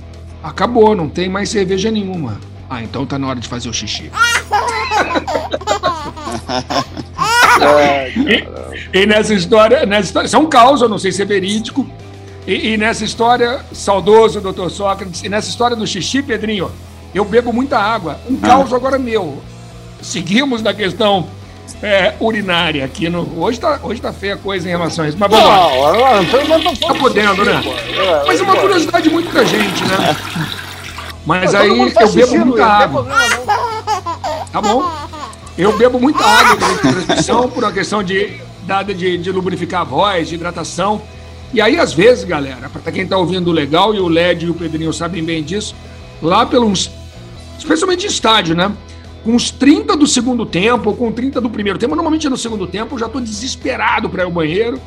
[0.44, 2.38] Acabou, não tem mais cerveja nenhuma.
[2.68, 4.10] Ah, então tá na hora de fazer o xixi.
[8.92, 11.24] e, e, nessa história, nessa história, isso é um caos, eu não sei se é
[11.24, 11.88] verídico.
[12.46, 16.70] E, e, nessa história, saudoso doutor Sócrates, e nessa história do xixi, Pedrinho,
[17.14, 18.20] eu bebo muita água.
[18.28, 19.42] Um caos agora meu.
[20.02, 21.26] Seguimos na questão
[21.82, 23.28] é, urinária aqui no.
[23.40, 25.18] Hoje tá, hoje tá feia a coisa em relação a isso.
[25.18, 25.68] Mas vamos lá.
[26.86, 27.62] Tá podendo, né?
[28.26, 30.16] Mas é uma curiosidade muito da gente, né?
[31.26, 33.06] Mas aí eu bebo muita água.
[34.52, 34.90] Tá bom?
[35.56, 39.82] Eu bebo muita água durante a transmissão por uma questão de, dada de, de lubrificar
[39.82, 41.02] a voz, de hidratação.
[41.52, 44.54] E aí, às vezes, galera, para quem tá ouvindo legal, e o LED e o
[44.54, 45.74] Pedrinho sabem bem disso,
[46.20, 46.90] lá pelos.
[47.56, 48.72] Especialmente em estádio, né?
[49.24, 52.66] Com os 30 do segundo tempo ou com 30 do primeiro tempo, normalmente no segundo
[52.66, 54.80] tempo eu já estou desesperado para ir ao banheiro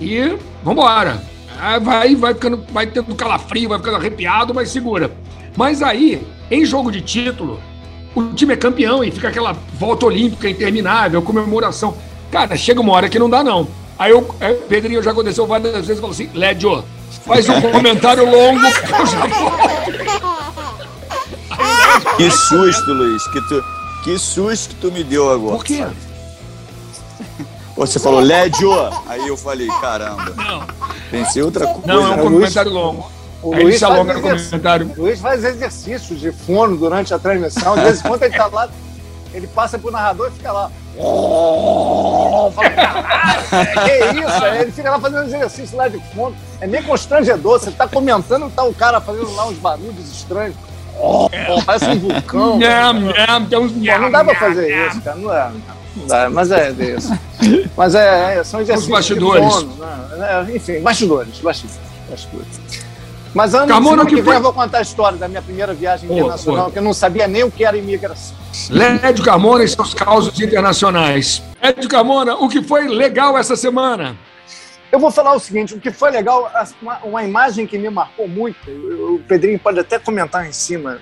[0.00, 1.22] e vambora.
[1.82, 5.10] Vai, vai, ficando, vai tendo calafrio, vai ficando arrepiado, mas segura.
[5.56, 7.60] Mas aí, em jogo de título,
[8.14, 11.96] o time é campeão e fica aquela volta olímpica interminável, comemoração.
[12.30, 13.66] Cara, chega uma hora que não dá, não.
[13.98, 14.22] Aí o
[14.68, 16.84] Pedrinho já aconteceu várias vezes e falou assim: Lédio,
[17.24, 20.33] faz um comentário longo que eu já volto.
[22.16, 23.64] Que susto, Luiz, que tu,
[24.04, 25.56] que susto que tu me deu agora.
[25.56, 25.84] Por quê?
[27.76, 28.70] Você falou Lédio,
[29.08, 30.32] aí eu falei, caramba.
[30.36, 30.66] Não.
[31.10, 31.86] Pensei outra coisa.
[31.86, 33.10] Não, é um comentário longo.
[33.42, 34.92] O Aí Luiz, faz no comentário.
[34.96, 37.74] Luiz faz exercícios de fono durante a transmissão.
[37.74, 38.68] De vez em quando ele tá lá,
[39.34, 40.70] ele passa pro narrador e fica lá.
[42.54, 42.70] Fala,
[43.84, 44.44] que isso?
[44.44, 46.34] Aí ele fica lá fazendo exercício lá de fono.
[46.60, 47.58] É meio constrangedor.
[47.58, 50.56] Você tá comentando, tá o cara fazendo lá uns barulhos estranhos.
[50.98, 51.28] Oh,
[51.66, 52.58] parece um vulcão.
[52.58, 55.16] Não, não, tem uns não dá pra fazer isso, cara.
[55.16, 55.52] Não dá.
[55.96, 57.18] Não dá, mas é isso.
[57.76, 58.84] Mas é, é são exercícios.
[58.84, 59.64] Os bastidores.
[60.16, 60.46] Né?
[60.54, 61.80] Enfim, bastidores, bastidores.
[62.08, 62.60] bastidores.
[63.34, 66.10] Mas ano Carmona, que, que vem eu vou contar a história da minha primeira viagem
[66.10, 68.36] internacional, que eu não sabia nem o que era imigração.
[68.70, 71.42] Lédio Carmona e seus causos internacionais.
[71.60, 74.16] Lédio Carmona, o que foi legal essa semana?
[74.92, 78.28] Eu vou falar o seguinte, o que foi legal, uma, uma imagem que me marcou
[78.28, 81.00] muito, o Pedrinho pode até comentar em cima,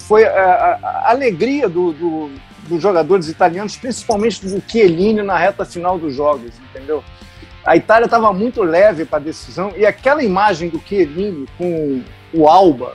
[0.00, 2.30] foi a, a, alegria do, do,
[2.68, 7.04] dos jogadores italianos, principalmente do Chiellini na reta final dos jogos, entendeu?
[7.64, 12.48] A Itália estava muito leve para a decisão e aquela imagem do Chiellini com o
[12.48, 12.94] Alba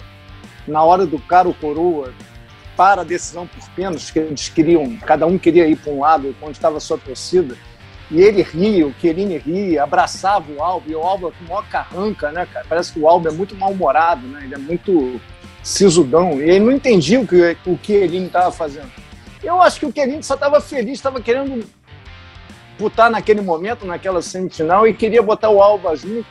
[0.68, 2.14] na hora do caro coroa
[2.76, 6.36] para a decisão por pênaltis, que eles queriam, cada um queria ir para um lado,
[6.42, 7.56] onde estava a sua torcida,
[8.14, 12.32] e ele ria, o Chiellini ria, abraçava o Alba, e o Alba com maior carranca,
[12.32, 12.64] né, cara?
[12.70, 14.42] Parece que o Alba é muito mal-humorado, né?
[14.44, 15.20] Ele é muito
[15.64, 18.92] sisudão, e ele não entendia o que o Chiellini estava fazendo.
[19.44, 21.68] Eu acho que o Chiellini só estava feliz, estava querendo
[22.70, 26.28] disputar naquele momento, naquela semifinal, e queria botar o Alba junto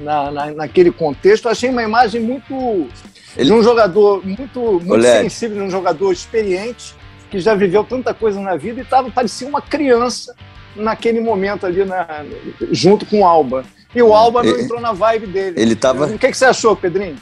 [0.00, 1.48] na, na, naquele contexto.
[1.48, 2.88] achei uma imagem muito
[3.36, 3.44] Ele...
[3.44, 6.96] de um jogador muito, muito sensível, de um jogador experiente,
[7.30, 10.34] que já viveu tanta coisa na vida e tava, parecia uma criança
[10.74, 12.24] naquele momento ali na,
[12.70, 13.64] junto com o Alba.
[13.94, 15.60] E o Alba não entrou na vibe dele.
[15.60, 16.06] Ele tava...
[16.06, 17.16] O que, que você achou, Pedrinho?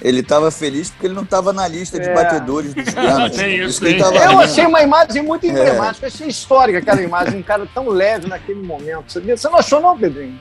[0.00, 2.14] Ele estava feliz porque ele não estava na lista de é.
[2.14, 3.38] batedores dos pênaltis.
[3.38, 5.48] isso, isso eu achei uma imagem muito é.
[5.48, 6.08] emblemática, é.
[6.08, 9.20] achei histórica aquela imagem, um cara tão leve naquele momento.
[9.20, 10.38] Você não achou, não, Pedrinho?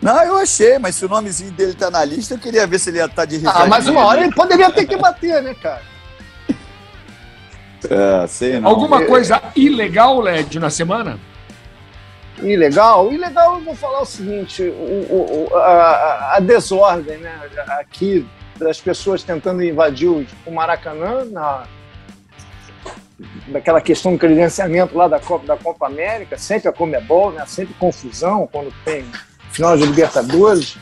[0.00, 2.90] Não, eu achei, mas se o nomezinho dele tá na lista, eu queria ver se
[2.90, 5.54] ele ia estar tá de Ah, mas uma hora ele poderia ter que bater, né,
[5.54, 5.82] cara?
[7.88, 8.70] É, sei não.
[8.70, 11.18] Alguma coisa ilegal, Led, na semana?
[12.42, 13.12] ilegal.
[13.12, 17.40] Ilegal, eu vou falar o seguinte: o, o, a, a, desordem né,
[17.80, 18.26] aqui
[18.58, 21.64] das pessoas tentando invadir o Maracanã, na,
[23.48, 27.74] daquela questão do credenciamento lá da Copa, da Copa América, sempre a Comebol, né, sempre
[27.74, 29.04] confusão quando tem
[29.50, 30.76] final de Libertadores.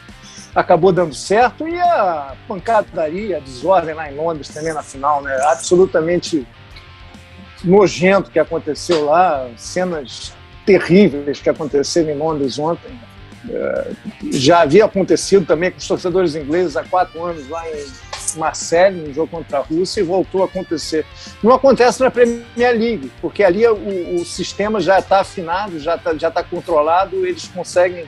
[0.54, 5.36] Acabou dando certo e a pancadaria, a desordem lá em Londres também na final, né?
[5.50, 6.46] Absolutamente
[7.66, 10.32] nojento que aconteceu lá, cenas
[10.64, 12.98] terríveis que aconteceram em Londres ontem.
[13.48, 13.92] É,
[14.32, 17.86] já havia acontecido também com os torcedores ingleses há quatro anos lá em
[18.38, 21.04] Marseille, no jogo contra a Rússia, e voltou a acontecer.
[21.42, 26.14] Não acontece na Premier League, porque ali o, o sistema já está afinado, já está
[26.16, 28.06] já tá controlado, eles conseguem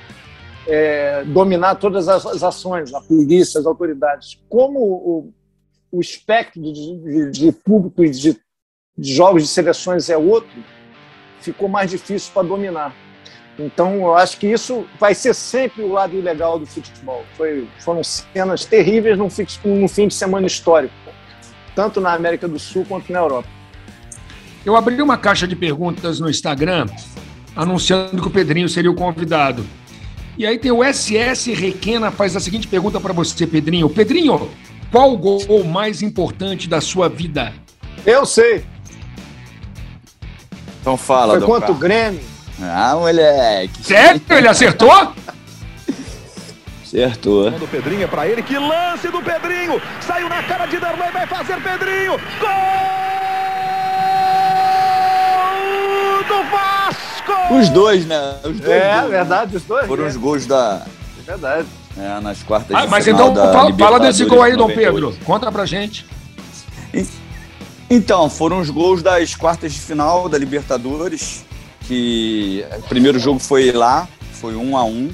[0.66, 4.40] é, dominar todas as, ações, a polícia, as autoridades.
[4.48, 5.32] Como o,
[5.90, 8.38] o espectro de, de, de público e de,
[8.98, 10.50] de jogos de seleções é outro,
[11.40, 12.92] ficou mais difícil para dominar.
[13.58, 17.24] Então, eu acho que isso vai ser sempre o lado ilegal do futebol.
[17.36, 19.28] Foi, foram cenas terríveis num,
[19.64, 20.94] num fim de semana histórico,
[21.74, 23.48] tanto na América do Sul quanto na Europa.
[24.64, 26.86] Eu abri uma caixa de perguntas no Instagram
[27.56, 29.64] anunciando que o Pedrinho seria o convidado.
[30.36, 33.88] E aí tem o SS Requena faz a seguinte pergunta para você, Pedrinho.
[33.88, 34.48] Pedrinho,
[34.92, 37.52] qual o gol mais importante da sua vida?
[38.06, 38.64] Eu sei.
[40.88, 42.22] Então fala, Foi quanto o Grêmio?
[42.62, 43.84] Ah, moleque.
[43.84, 44.22] Sério?
[44.30, 44.90] Ele acertou?
[46.82, 47.50] Acertou.
[47.50, 48.42] Do Pedrinho é pra ele.
[48.42, 49.78] Que lance do Pedrinho!
[50.00, 52.12] Saiu na cara de Darlan, vai fazer Pedrinho!
[52.40, 52.48] Gol
[56.26, 57.54] do Vasco!
[57.54, 58.36] Os dois, né?
[58.42, 58.72] Os dois.
[58.72, 59.86] É, gols, verdade, os dois.
[59.86, 60.08] Foram é.
[60.08, 60.86] os gols da.
[61.18, 61.68] É verdade.
[61.98, 65.14] É, nas quartas ah, de Mas então, fala, fala desse gol aí, Dom Pedro.
[65.26, 66.06] Conta pra gente.
[67.90, 71.44] Então, foram os gols das quartas de final da Libertadores,
[71.82, 75.10] que o primeiro jogo foi lá, foi um a um.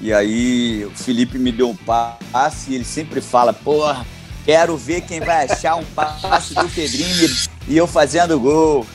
[0.00, 4.06] E aí o Felipe me deu um passe e ele sempre fala, porra,
[4.48, 7.36] Quero ver quem vai achar um passe do Pedrinho
[7.68, 8.86] e eu fazendo gol.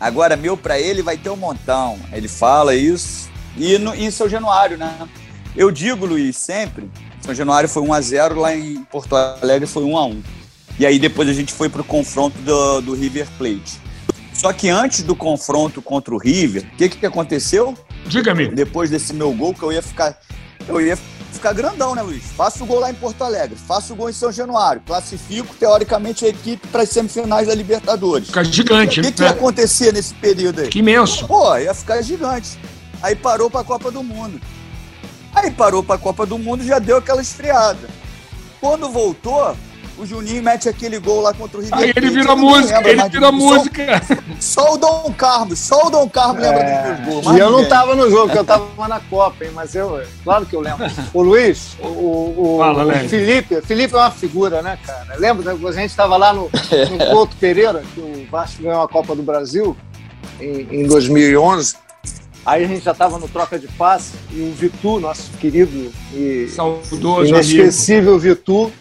[0.00, 1.98] Agora, meu para ele vai ter um montão.
[2.10, 3.30] Ele fala isso.
[3.54, 5.06] E no, em São Januário, né?
[5.54, 6.90] Eu digo, Luiz, sempre,
[7.20, 10.22] São Januário foi 1x0, lá em Porto Alegre foi 1x1.
[10.82, 13.80] E aí depois a gente foi pro confronto do, do River Plate.
[14.34, 17.78] Só que antes do confronto contra o River, o que, que aconteceu?
[18.04, 18.48] Diga-me.
[18.48, 20.18] Depois desse meu gol, que eu ia ficar.
[20.66, 22.24] Eu ia ficar grandão, né, Luiz?
[22.36, 26.24] Faço o gol lá em Porto Alegre, faço o gol em São Januário, classifico, teoricamente,
[26.24, 28.26] a equipe para as semifinais da Libertadores.
[28.26, 30.68] Fica gigante, O que, que ia acontecer nesse período aí?
[30.68, 31.28] Que imenso.
[31.28, 32.58] Pô, ia ficar gigante.
[33.00, 34.40] Aí parou para a Copa do Mundo.
[35.32, 37.88] Aí parou para a Copa do Mundo já deu aquela esfriada.
[38.60, 39.56] Quando voltou,
[39.98, 43.32] o Juninho mete aquele gol lá contra o River Aí ele vira música, ele vira
[43.32, 44.02] música.
[44.40, 47.36] Só, só, o Dom Carlos, só o Dom Carlos lembra é, dos meus gols.
[47.36, 50.46] E eu não tava no jogo, porque eu tava na Copa, hein, mas eu, claro
[50.46, 50.86] que eu lembro.
[51.12, 55.16] O Luiz, o, o, Fala, o Felipe, Felipe é uma figura, né, cara?
[55.18, 58.88] Lembra, né, a gente estava lá no, no Couto Pereira, que o Vasco ganhou a
[58.88, 59.76] Copa do Brasil
[60.40, 61.76] em, em 2011.
[62.44, 66.48] Aí a gente já estava no troca de passe e o Vitu, nosso querido e
[66.48, 68.18] saudoso inesquecível amigo.
[68.18, 68.72] Vitu,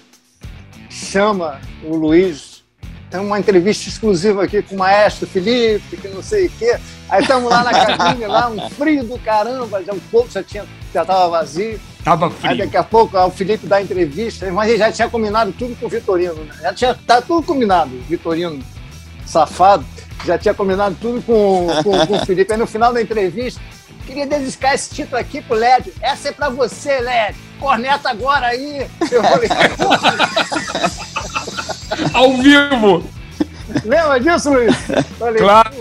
[0.91, 2.62] chama o Luiz.
[3.10, 6.77] Tem uma entrevista exclusiva aqui com o maestro Felipe, que não sei o quê.
[7.10, 10.65] Aí estamos lá na cabine, lá, um frio do caramba, já um pouco já tinha,
[10.93, 11.80] já estava vazio.
[12.06, 12.51] Tava frio.
[12.51, 15.88] Aí daqui a pouco o Felipe dá entrevista, mas ele já tinha combinado tudo com
[15.88, 16.56] o Vitorino, né?
[16.62, 18.63] Já tinha tá tudo combinado, Vitorino
[19.25, 19.86] safado,
[20.25, 22.54] já tinha combinado tudo com, com, com o Felipe.
[22.54, 23.62] Aí no final da entrevista,
[24.06, 25.91] queria dedicar esse título aqui pro Led.
[26.01, 28.88] Essa é para você, Led corneta agora aí.
[29.12, 29.47] Eu falei,
[32.13, 33.04] Ao vivo.
[33.86, 34.76] Lembra disso, Luiz?
[35.17, 35.71] Falei, claro.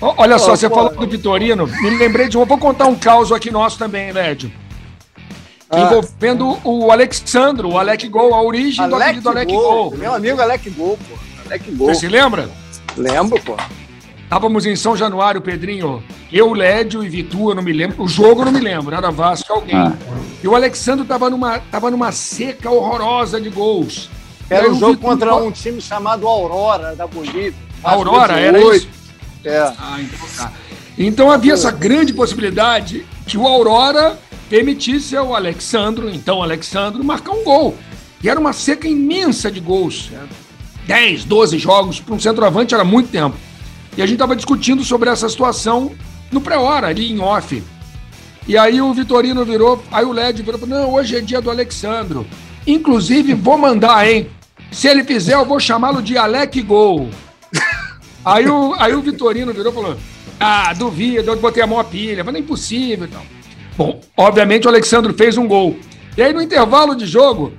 [0.00, 1.66] Olha só, você falou do Vitorino.
[1.66, 2.44] Me lembrei de um.
[2.44, 4.52] Vou contar um caos aqui nosso também, Lédio.
[5.68, 5.80] Ah.
[5.80, 9.96] Envolvendo o Alexandro, o Alec Gol, a origem Alec do apelido Alec Gol.
[9.96, 11.18] Meu amigo Alec Gol, pô.
[11.46, 11.88] Alec Gol.
[11.88, 12.48] Você se lembra?
[12.96, 13.56] Lembro, pô.
[14.30, 16.04] Estávamos em São Januário, Pedrinho.
[16.32, 18.00] Eu, Lédio e Vitu, eu não me lembro.
[18.00, 19.74] O jogo eu não me lembro, era Vasco alguém.
[19.74, 19.92] Ah.
[20.40, 24.08] E o Alexandre estava numa, tava numa seca horrorosa de gols.
[24.48, 25.02] Era um jogo Vitu...
[25.02, 27.54] contra um time chamado Aurora, da Bolívia.
[27.82, 28.88] Aurora, era isso?
[29.44, 29.58] É.
[29.76, 30.52] Ah, então tá.
[30.96, 34.16] Então havia essa grande possibilidade que o Aurora
[34.48, 37.76] permitisse ao Alexandro, então Alexandro, marcar um gol.
[38.22, 40.12] E era uma seca imensa de gols.
[40.86, 43.36] 10, 12 jogos para um centroavante era muito tempo.
[43.96, 45.92] E a gente estava discutindo sobre essa situação
[46.30, 47.62] no pré-hora, ali em off.
[48.46, 52.26] E aí o Vitorino virou, aí o LED virou, não, hoje é dia do Alexandro.
[52.66, 54.30] Inclusive, vou mandar, hein?
[54.70, 57.10] Se ele fizer, eu vou chamá-lo de Alec Gol.
[58.24, 59.96] aí, o, aí o Vitorino virou e falou,
[60.38, 63.22] ah, duvido, eu botei a mão a pilha, mas não é impossível então.
[63.76, 65.78] Bom, obviamente o Alexandro fez um gol.
[66.16, 67.52] E aí no intervalo de jogo,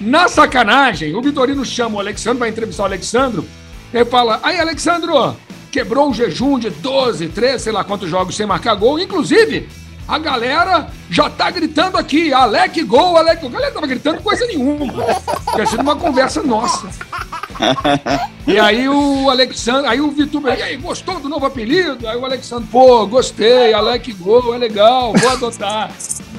[0.00, 3.44] na sacanagem, o Vitorino chama o Alexandro, vai entrevistar o Alexandro,
[3.92, 5.36] e fala, aí Alexandro,
[5.76, 8.98] quebrou o jejum de 12, 13, sei lá quantos jogos sem marcar gol.
[8.98, 9.68] Inclusive,
[10.08, 13.50] a galera já tá gritando aqui, Alec gol, Alec gol.
[13.50, 15.04] A galera tava gritando coisa nenhuma.
[15.52, 16.88] Tinha sido uma conversa nossa.
[18.46, 22.06] E aí o Alexandre, aí o Vitor, e aí, gostou do novo apelido?
[22.06, 25.90] Aí o Alexandre, pô, gostei, Alec Gol, é legal, vou adotar.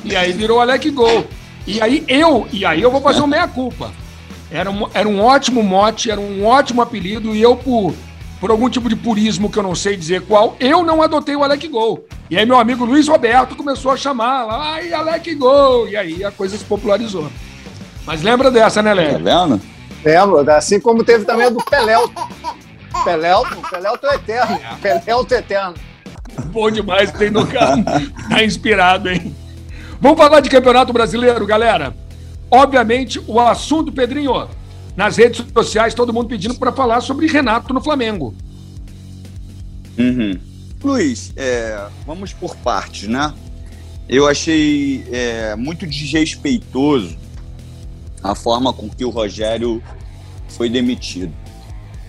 [0.05, 1.27] E aí virou Alec Gol.
[1.65, 3.91] E aí eu, e aí eu vou fazer uma meia-culpa.
[4.49, 7.93] Era um, era um ótimo mote, era um ótimo apelido, e eu, por
[8.39, 11.43] por algum tipo de purismo que eu não sei dizer qual, eu não adotei o
[11.43, 12.05] Alec Gol.
[12.29, 15.87] E aí meu amigo Luiz Roberto começou a chamar lá, ai, Alec Gol!
[15.87, 17.29] E aí a coisa se popularizou.
[18.05, 19.23] Mas lembra dessa, né, Léo?
[19.23, 19.61] Tá vendo?
[20.03, 21.95] Lembro, assim como teve também a do Pelé.
[23.03, 24.59] Pelelto, Pelelto é eterno.
[24.81, 25.73] Pelelto é eterno.
[26.45, 27.83] Bom demais, tem no carro.
[28.29, 29.35] Tá inspirado, hein?
[29.99, 31.95] Vamos falar de Campeonato Brasileiro, galera.
[32.49, 34.47] Obviamente, o assunto, Pedrinho,
[34.97, 38.33] nas redes sociais, todo mundo pedindo para falar sobre Renato no Flamengo.
[39.95, 40.39] Uhum.
[40.83, 43.31] Luiz, é, vamos por partes, né?
[44.09, 47.15] Eu achei é, muito desrespeitoso
[48.23, 49.83] a forma com que o Rogério
[50.49, 51.33] foi demitido.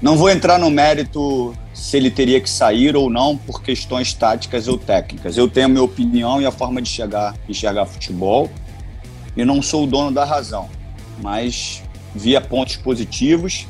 [0.01, 4.67] Não vou entrar no mérito se ele teria que sair ou não por questões táticas
[4.69, 5.37] ou técnicas.
[5.37, 8.49] Eu tenho a minha opinião e a forma de chegar, enxergar futebol
[9.37, 10.71] e não sou o dono da razão.
[11.21, 11.83] Mas
[12.15, 13.67] via pontos positivos,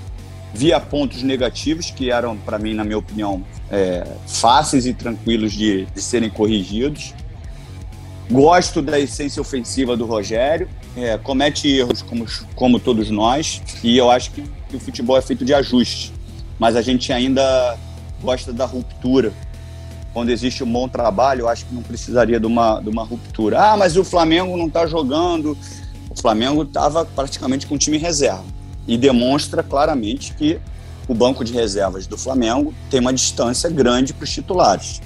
[0.53, 5.87] via pontos negativos, que eram, para mim, na minha opinião, é, fáceis e tranquilos de,
[5.87, 7.15] de, serem corrigidos.
[8.31, 14.11] Gosto da essência ofensiva do Rogério, é, comete erros como, como todos nós, e eu
[14.11, 16.13] acho que, o futebol é feito de ajustes,
[16.59, 17.79] mas a gente ainda
[18.23, 19.33] gosta da ruptura.
[20.13, 23.61] Quando existe um bom trabalho, eu acho que não precisaria de uma, de uma ruptura.
[23.61, 25.57] Ah, mas o Flamengo não está jogando,
[26.21, 28.45] Flamengo estava praticamente com time reserva.
[28.87, 30.59] e demonstra claramente que
[31.07, 35.03] o banco de reservas do Flamengo tem uma distância grande para os titulares.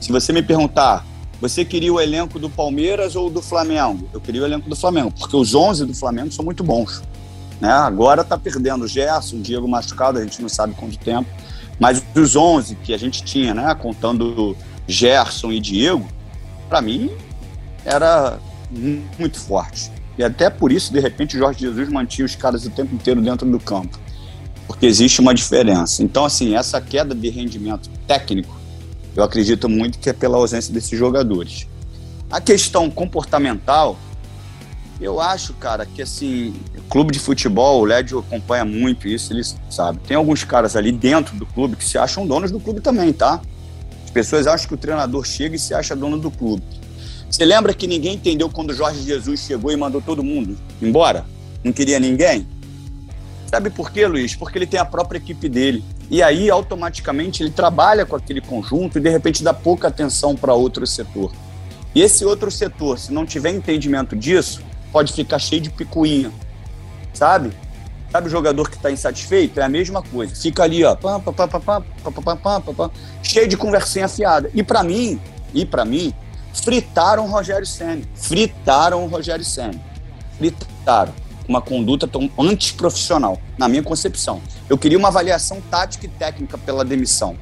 [0.00, 1.04] Se você me perguntar,
[1.40, 4.08] você queria o elenco do Palmeiras ou do Flamengo?
[4.12, 7.02] Eu queria o elenco do Flamengo, porque os 11 do Flamengo são muito bons.
[7.60, 7.70] Né?
[7.70, 11.28] Agora está perdendo o Gerson, o Diego machucado, a gente não sabe quanto tempo.
[11.78, 16.06] Mas os 11 que a gente tinha, né, contando Gerson e Diego,
[16.68, 17.10] para mim
[17.84, 18.38] era
[19.18, 19.90] muito forte.
[20.18, 23.20] E até por isso, de repente, o Jorge Jesus mantinha os caras o tempo inteiro
[23.20, 23.98] dentro do campo.
[24.66, 26.02] Porque existe uma diferença.
[26.02, 28.56] Então, assim, essa queda de rendimento técnico,
[29.14, 31.66] eu acredito muito que é pela ausência desses jogadores.
[32.30, 33.96] A questão comportamental,
[35.00, 36.54] eu acho, cara, que assim,
[36.88, 40.00] clube de futebol, o Lédio acompanha muito isso, ele sabe.
[40.06, 43.40] Tem alguns caras ali dentro do clube que se acham donos do clube também, tá?
[44.04, 46.62] As pessoas acham que o treinador chega e se acha dono do clube.
[47.36, 51.26] Você lembra que ninguém entendeu quando Jorge Jesus chegou e mandou todo mundo embora?
[51.62, 52.48] Não queria ninguém?
[53.44, 54.34] Sabe por quê, Luiz?
[54.34, 55.84] Porque ele tem a própria equipe dele.
[56.10, 60.54] E aí, automaticamente, ele trabalha com aquele conjunto e, de repente, dá pouca atenção para
[60.54, 61.30] outro setor.
[61.94, 66.32] E esse outro setor, se não tiver entendimento disso, pode ficar cheio de picuinha,
[67.12, 67.52] sabe?
[68.10, 69.60] Sabe o jogador que está insatisfeito?
[69.60, 70.34] É a mesma coisa.
[70.34, 72.90] Fica ali, ó, pá, pá, pá,
[73.22, 74.50] cheio de conversinha afiada.
[74.54, 75.20] E para mim,
[75.52, 76.14] e para mim,
[76.60, 78.02] fritaram o Rogério Senna.
[78.14, 79.80] Fritaram o Rogério Senna.
[80.38, 81.12] Fritaram.
[81.48, 84.40] Uma conduta tão antiprofissional, na minha concepção.
[84.68, 87.36] Eu queria uma avaliação tática e técnica pela demissão.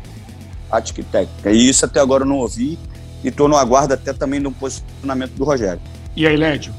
[0.71, 1.51] Tática e técnica.
[1.51, 2.79] E isso até agora eu não ouvi
[3.23, 5.81] e estou no aguardo até também de um posicionamento do Rogério.
[6.15, 6.75] E aí, Lédio?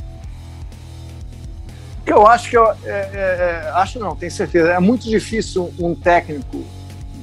[2.05, 4.71] que eu acho que eu, é, é, é, acho não, tenho certeza.
[4.71, 6.63] É muito difícil um técnico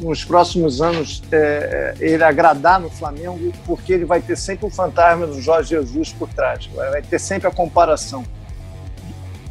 [0.03, 4.70] nos próximos anos é, é, ele agradar no Flamengo, porque ele vai ter sempre o
[4.70, 6.68] fantasma do Jorge Jesus por trás.
[6.74, 8.24] Vai, ter sempre a comparação.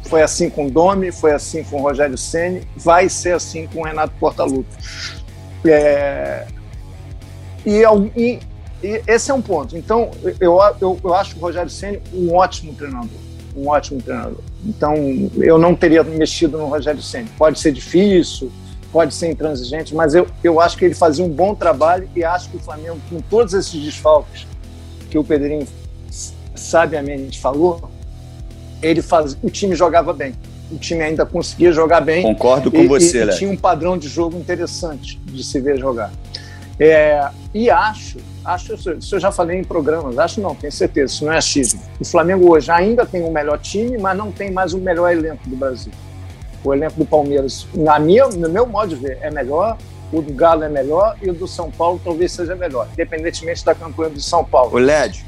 [0.04, 4.70] Foi assim com Domi, foi assim com Rogério Ceni, vai ser assim com Renato Portaluppi.
[5.64, 6.46] É,
[7.64, 7.82] e,
[8.16, 8.40] e,
[8.82, 9.76] e, esse é um ponto.
[9.76, 13.22] Então, eu, eu, eu acho o Rogério Ceni um ótimo treinador
[13.56, 14.38] um ótimo treinador.
[14.64, 14.94] Então,
[15.36, 17.28] eu não teria mexido no Rogério Senna.
[17.36, 18.50] Pode ser difícil,
[18.92, 22.50] pode ser intransigente, mas eu, eu acho que ele fazia um bom trabalho e acho
[22.50, 24.46] que o Flamengo, com todos esses desfalques
[25.10, 25.66] que o Pedrinho
[26.54, 27.90] sabiamente falou,
[28.82, 30.34] ele faz, o time jogava bem.
[30.70, 32.22] O time ainda conseguia jogar bem.
[32.22, 33.36] Concordo com e, você, Léo.
[33.36, 36.10] Tinha um padrão de jogo interessante de se ver jogar.
[36.78, 41.24] É, e acho acho isso eu já falei em programas, acho não, tenho certeza, isso
[41.24, 41.80] não é achismo.
[42.00, 45.48] O Flamengo hoje ainda tem o melhor time, mas não tem mais o melhor elenco
[45.48, 45.92] do Brasil.
[46.64, 49.76] O elenco do Palmeiras, na minha, no meu modo de ver, é melhor,
[50.12, 53.74] o do Galo é melhor e o do São Paulo talvez seja melhor, independentemente da
[53.74, 54.74] campanha do São Paulo.
[54.74, 55.24] O Led.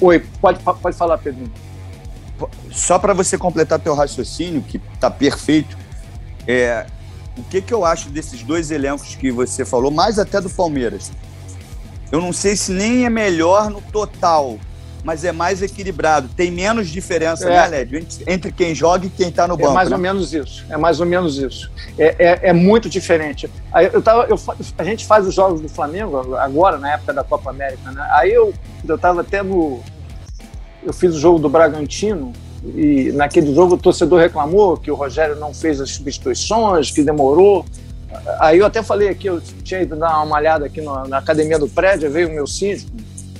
[0.00, 1.50] Oi, pode, pode falar, Pedro.
[2.70, 5.76] Só para você completar teu raciocínio, que está perfeito,
[6.46, 6.86] é,
[7.36, 11.12] o que, que eu acho desses dois elencos que você falou, mais até do Palmeiras?
[12.14, 14.56] eu não sei se nem é melhor no total,
[15.04, 16.28] mas é mais equilibrado.
[16.34, 17.50] Tem menos diferença, é.
[17.50, 18.06] né, Lédio?
[18.26, 19.70] Entre quem joga e quem está no banco.
[19.70, 19.96] É mais né?
[19.96, 20.64] ou menos isso.
[20.70, 21.70] É mais ou menos isso.
[21.98, 23.48] É, é, é muito diferente.
[23.92, 24.40] Eu tava, eu,
[24.78, 28.08] a gente faz os jogos do Flamengo agora, na época da Copa América, né?
[28.12, 29.80] Aí eu estava até no.
[30.82, 32.32] Eu fiz o jogo do Bragantino
[32.74, 37.64] e naquele jogo o torcedor reclamou que o Rogério não fez as substituições, que demorou.
[38.38, 41.58] Aí eu até falei aqui, eu tinha ido dar uma malhada aqui na, na academia
[41.58, 42.90] do prédio, veio o meu síndico,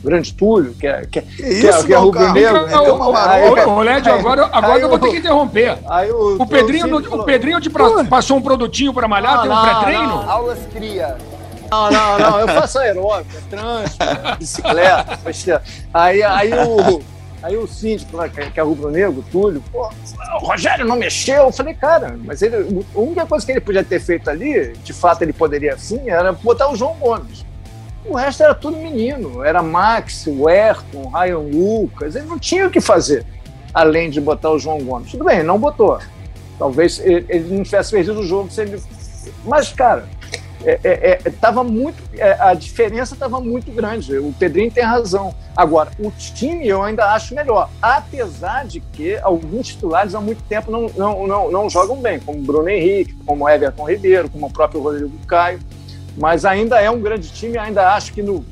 [0.04, 2.66] grande Túlio, que é, que, que, isso, é, que é rubro-negro.
[2.66, 3.66] Né?
[3.66, 5.78] Ô, Lédio, agora, agora eu vou ter que interromper.
[5.88, 7.70] Aí o, o, Pedrinho, o Pedrinho te
[8.08, 10.30] passou um produtinho para malhar, não, tem um pré-treino?
[10.30, 11.16] Aulas cria.
[11.70, 14.04] Não, não, não, eu faço aeróbica, trânsito,
[14.38, 15.18] bicicleta.
[15.92, 17.02] aí, aí o
[17.44, 19.86] Aí o síndico lá, que é rubro-negro, Túlio, pô,
[20.40, 21.42] o Rogério não mexeu.
[21.42, 22.56] Eu falei, cara, mas ele,
[22.94, 26.32] a única coisa que ele podia ter feito ali, de fato ele poderia sim, era
[26.32, 27.44] botar o João Gomes.
[28.04, 29.42] O resto era tudo menino.
[29.42, 32.14] Era Max, o Ayrton, Ryan Lucas.
[32.14, 33.24] Ele não tinha o que fazer,
[33.72, 35.10] além de botar o João Gomes.
[35.10, 35.98] Tudo bem, não botou.
[36.58, 38.80] Talvez ele não tivesse perdido o jogo se ele.
[39.44, 40.06] Mas, cara,
[40.64, 44.16] é, é, é, tava muito, é, a diferença estava muito grande.
[44.16, 45.34] O Pedrinho tem razão.
[45.54, 50.70] Agora, o time eu ainda acho melhor, apesar de que alguns titulares há muito tempo
[50.70, 54.80] não, não, não, não jogam bem, como Bruno Henrique, como Everton Ribeiro, como o próprio
[54.80, 55.60] Rodrigo Caio.
[56.16, 58.44] Mas ainda é um grande time, ainda acho que, no,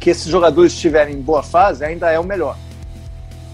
[0.00, 2.56] que esses jogadores estiverem em boa fase, ainda é o melhor.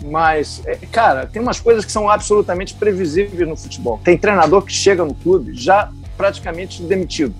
[0.05, 4.01] Mas, é, cara, tem umas coisas que são absolutamente previsíveis no futebol.
[4.05, 7.35] Tem treinador que chega no clube já praticamente demitido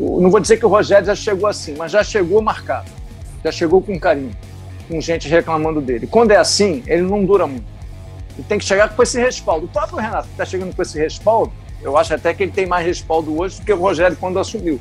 [0.00, 2.90] não vou dizer que o Rogério já chegou assim, mas já chegou marcado,
[3.44, 4.32] já chegou com carinho,
[4.88, 6.06] com gente reclamando dele.
[6.06, 7.66] Quando é assim, ele não dura muito.
[8.36, 9.66] Ele tem que chegar com esse respaldo.
[9.66, 12.86] O próprio Renato está chegando com esse respaldo, Eu acho até que ele tem mais
[12.86, 14.78] respaldo hoje do que o Rogério quando assumiu.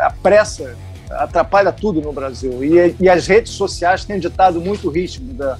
[0.00, 0.76] A pressa
[1.10, 2.64] atrapalha tudo no Brasil.
[2.64, 5.58] E, e as redes sociais têm ditado muito ritmo da,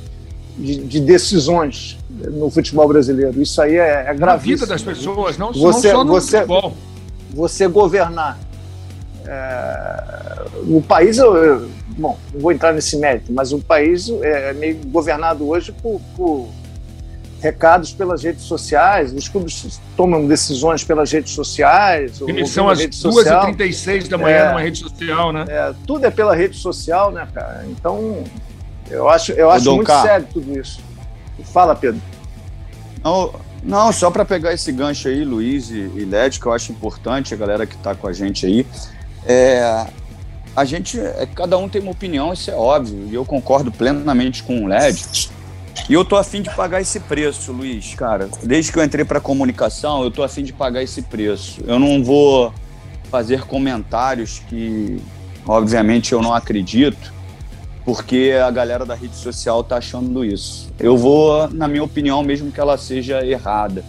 [0.56, 3.40] de, de, decisões no futebol brasileiro.
[3.40, 4.26] Isso aí é, é gravíssimo.
[4.26, 6.76] Na vida das pessoas, não, você, não só no você, futebol.
[7.32, 8.38] Você governar
[9.26, 14.76] é, o país, eu, bom, não vou entrar nesse mérito, mas o país é meio
[14.86, 16.48] governado hoje por, por
[17.44, 22.18] recados pelas redes sociais, os clubes tomam decisões pelas redes sociais.
[22.22, 25.44] Emissão às 2h36 da manhã é, numa rede social, né?
[25.46, 27.66] É, tudo é pela rede social, né, cara?
[27.68, 28.24] Então,
[28.90, 30.80] eu acho, eu acho muito sério tudo isso.
[31.52, 32.00] Fala, Pedro.
[33.02, 36.72] Não, não só para pegar esse gancho aí, Luiz e, e Led, que eu acho
[36.72, 38.66] importante, a galera que está com a gente aí.
[39.26, 39.86] É,
[40.56, 44.42] a gente, é, cada um tem uma opinião, isso é óbvio, e eu concordo plenamente
[44.42, 45.30] com o Led
[45.88, 48.28] e eu tô afim de pagar esse preço, Luiz, cara.
[48.42, 51.60] Desde que eu entrei para comunicação, eu tô afim de pagar esse preço.
[51.66, 52.52] Eu não vou
[53.10, 55.00] fazer comentários que,
[55.46, 57.12] obviamente, eu não acredito,
[57.84, 60.72] porque a galera da rede social tá achando isso.
[60.80, 63.84] Eu vou, na minha opinião, mesmo que ela seja errada.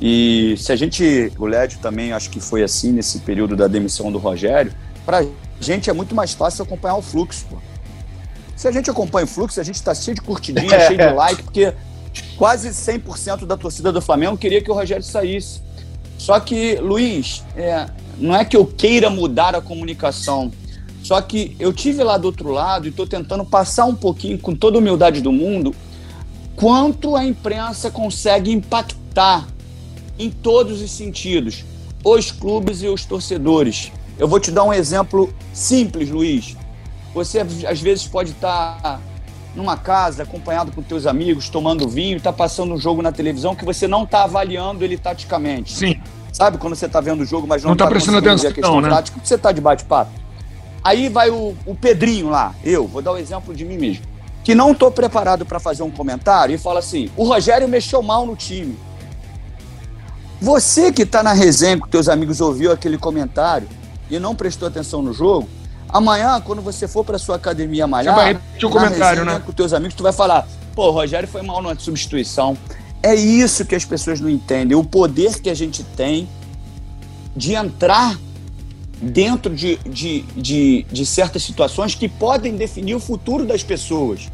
[0.00, 4.10] E se a gente, o Lédio também acho que foi assim nesse período da demissão
[4.10, 4.72] do Rogério,
[5.06, 5.24] pra
[5.60, 7.56] gente é muito mais fácil acompanhar o fluxo, pô.
[8.60, 11.42] Se a gente acompanha o fluxo, a gente está cheio de curtidinha, cheio de like,
[11.44, 11.72] porque
[12.36, 15.62] quase 100% da torcida do Flamengo queria que o Rogério saísse.
[16.18, 17.86] Só que, Luiz, é,
[18.18, 20.52] não é que eu queira mudar a comunicação,
[21.02, 24.54] só que eu tive lá do outro lado e estou tentando passar um pouquinho, com
[24.54, 25.74] toda a humildade do mundo,
[26.54, 29.48] quanto a imprensa consegue impactar
[30.18, 31.64] em todos os sentidos
[32.04, 33.90] os clubes e os torcedores.
[34.18, 36.59] Eu vou te dar um exemplo simples, Luiz.
[37.14, 39.00] Você às vezes pode estar
[39.54, 43.64] numa casa, acompanhado com teus amigos, tomando vinho, está passando um jogo na televisão que
[43.64, 45.72] você não está avaliando ele taticamente.
[45.72, 46.00] Sim.
[46.32, 48.80] Sabe quando você está vendo o jogo, mas não está tá prestando atenção, a questão
[48.80, 48.88] né?
[48.88, 50.12] tática, você está de bate-papo.
[50.82, 54.04] Aí vai o, o Pedrinho lá, eu, vou dar o um exemplo de mim mesmo,
[54.42, 58.24] que não estou preparado para fazer um comentário e fala assim: o Rogério mexeu mal
[58.24, 58.78] no time.
[60.40, 63.68] Você que está na resenha com teus amigos ouviu aquele comentário
[64.08, 65.46] e não prestou atenção no jogo,
[65.92, 69.42] Amanhã, quando você for para sua academia malhar, você vai repetir o comentário, né?
[69.44, 72.56] Com teus amigos, tu vai falar: "Pô, o Rogério foi mal na substituição".
[73.02, 76.28] É isso que as pessoas não entendem, o poder que a gente tem
[77.34, 78.18] de entrar
[79.00, 84.28] dentro de, de, de, de certas situações que podem definir o futuro das pessoas.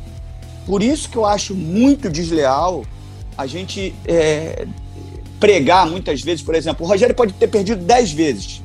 [0.67, 2.85] Por isso que eu acho muito desleal
[3.39, 4.67] a gente é,
[5.39, 8.63] pregar muitas vezes, por exemplo, o Rogério pode ter perdido 10 vezes.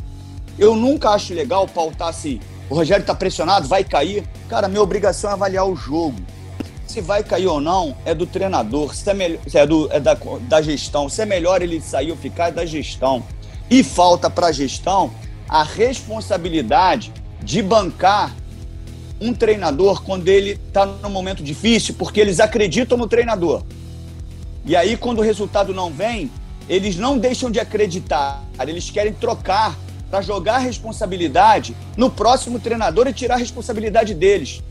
[0.57, 2.39] Eu nunca acho legal pautar assim,
[2.71, 4.23] o Rogério está pressionado, vai cair.
[4.47, 6.15] Cara, minha obrigação é avaliar o jogo.
[6.87, 10.17] Se vai cair ou não, é do treinador, se é, melhor, é, do, é da,
[10.47, 11.09] da gestão.
[11.09, 13.25] Se é melhor ele sair ou ficar, é da gestão.
[13.69, 15.11] E falta para a gestão
[15.49, 17.11] a responsabilidade
[17.43, 18.33] de bancar
[19.19, 23.63] um treinador quando ele está num momento difícil, porque eles acreditam no treinador.
[24.65, 26.31] E aí, quando o resultado não vem,
[26.69, 29.75] eles não deixam de acreditar, eles querem trocar
[30.11, 34.61] para jogar a responsabilidade no próximo treinador e tirar a responsabilidade deles.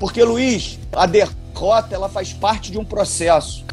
[0.00, 3.64] Porque, Luiz, a derrota ela faz parte de um processo.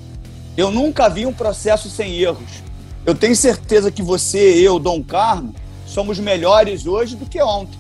[0.56, 2.62] Eu nunca vi um processo sem erros.
[3.04, 5.56] Eu tenho certeza que você, eu, Dom Carmo,
[5.88, 7.80] somos melhores hoje do que ontem.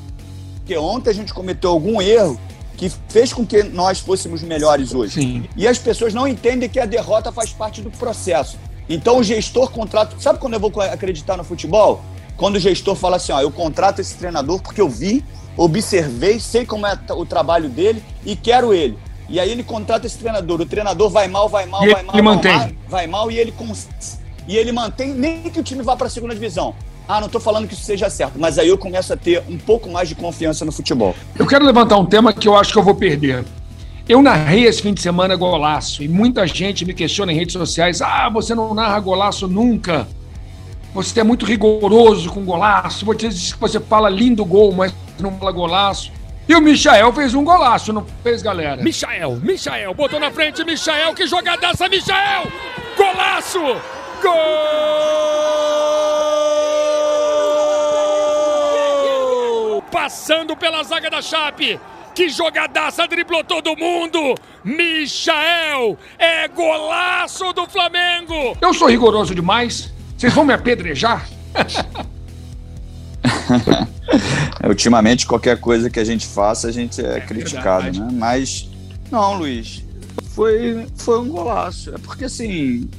[0.56, 2.40] Porque ontem a gente cometeu algum erro
[2.76, 5.14] que fez com que nós fôssemos melhores hoje.
[5.14, 5.46] Sim.
[5.56, 8.58] E as pessoas não entendem que a derrota faz parte do processo.
[8.90, 10.16] Então o gestor contrata.
[10.20, 12.02] Sabe quando eu vou acreditar no futebol?
[12.38, 15.26] Quando o gestor fala assim, ó, eu contrato esse treinador porque eu vi,
[15.58, 18.98] observei, sei como é o trabalho dele e quero ele.
[19.28, 20.62] E aí ele contrata esse treinador.
[20.62, 22.56] O treinador vai mal, vai mal, e vai mal, ele mantém.
[22.56, 23.54] Mal, vai mal e ele
[24.48, 26.74] e ele mantém nem que o time vá para a segunda divisão.
[27.08, 29.58] Ah, não estou falando que isso seja certo, mas aí eu começo a ter um
[29.58, 31.16] pouco mais de confiança no futebol.
[31.38, 33.46] Eu quero levantar um tema que eu acho que eu vou perder.
[34.08, 38.02] Eu narrei esse fim de semana golaço e muita gente me questiona em redes sociais:
[38.02, 40.08] ah, você não narra golaço nunca.
[40.98, 43.06] Você é muito rigoroso com golaço.
[43.06, 46.12] Você diz que você fala lindo gol, mas não fala golaço.
[46.50, 48.82] E o Michael fez um golaço, não fez, galera?
[48.82, 52.48] Michael, Michael, botou na frente, Michael, que jogadaça, Michael!
[52.98, 53.60] Golaço!
[54.24, 54.34] Gol!
[59.92, 61.80] Passando pela zaga da Chape.
[62.16, 64.34] Que jogadaça, driblou todo mundo!
[64.64, 65.96] Michael!
[66.18, 68.58] É golaço do Flamengo!
[68.60, 69.96] Eu sou rigoroso demais.
[70.18, 71.30] Vocês vão me apedrejar?
[74.68, 78.00] Ultimamente, qualquer coisa que a gente faça, a gente é, é criticado, verdade.
[78.00, 78.20] né?
[78.20, 78.68] Mas,
[79.12, 79.84] não, Luiz,
[80.30, 81.94] foi, foi um golaço.
[81.94, 82.90] É porque, assim,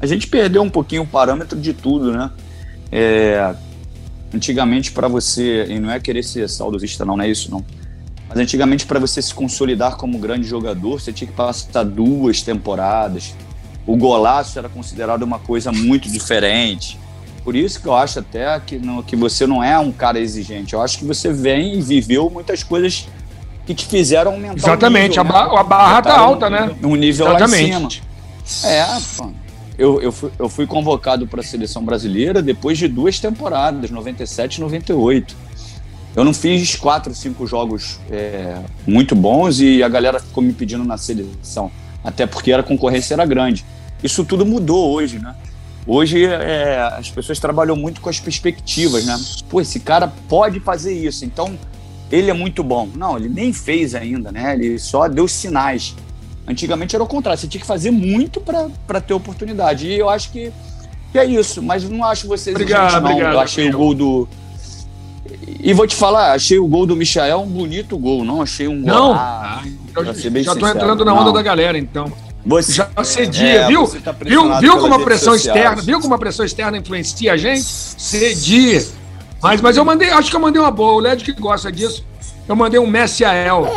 [0.00, 2.30] a gente perdeu um pouquinho o parâmetro de tudo, né?
[2.92, 3.54] é,
[4.32, 7.64] antigamente para você, e não é querer ser saudosista não, não é isso não,
[8.28, 13.34] mas antigamente para você se consolidar como grande jogador, você tinha que passar duas temporadas,
[13.86, 16.98] o golaço era considerado uma coisa muito diferente,
[17.44, 20.74] por isso que eu acho até que, não, que você não é um cara exigente,
[20.74, 23.08] eu acho que você vem e viveu muitas coisas
[23.66, 25.60] que te fizeram aumentar Exatamente, o nível, a, né?
[25.60, 26.74] a barra tá um, alta, né?
[26.82, 27.70] Um nível Exatamente.
[27.70, 27.90] lá em
[28.44, 28.70] cima.
[28.70, 29.30] É, pô.
[29.78, 34.56] Eu, eu, fui, eu fui convocado para a seleção brasileira depois de duas temporadas, 97
[34.56, 35.34] e 98.
[36.14, 40.84] Eu não fiz quatro, cinco jogos é, muito bons e a galera ficou me pedindo
[40.84, 41.70] na seleção,
[42.02, 43.64] até porque a concorrência era grande.
[44.02, 45.34] Isso tudo mudou hoje, né?
[45.86, 49.18] Hoje é, as pessoas trabalham muito com as perspectivas, né?
[49.48, 51.58] Pô, esse cara pode fazer isso, então
[52.10, 52.88] ele é muito bom.
[52.94, 54.54] Não, ele nem fez ainda, né?
[54.54, 55.94] Ele só deu sinais.
[56.46, 59.86] Antigamente era o contrário, você tinha que fazer muito para ter oportunidade.
[59.86, 60.52] E eu acho que,
[61.10, 63.10] que é isso, mas não acho vocês Obrigado, não.
[63.10, 64.28] obrigado, eu achei o gol do.
[65.60, 68.82] E vou te falar, achei o gol do Michael um bonito gol, não achei um
[68.82, 68.92] gol.
[68.92, 69.12] Não?
[69.14, 69.62] Ah,
[69.94, 71.32] Já tô sincero, entrando na onda não.
[71.32, 72.12] da galera, então.
[72.44, 73.86] Você, Já cedia, É, viu?
[74.02, 74.58] tá viu?
[74.58, 75.56] Viu como a pressão sociais.
[75.56, 77.62] externa, viu como a pressão externa influencia a gente?
[77.62, 78.84] Cedi.
[79.40, 80.92] Mas, mas eu mandei, acho que eu mandei uma boa.
[80.94, 82.04] O Led que gosta disso.
[82.48, 83.68] Eu mandei um Messiael.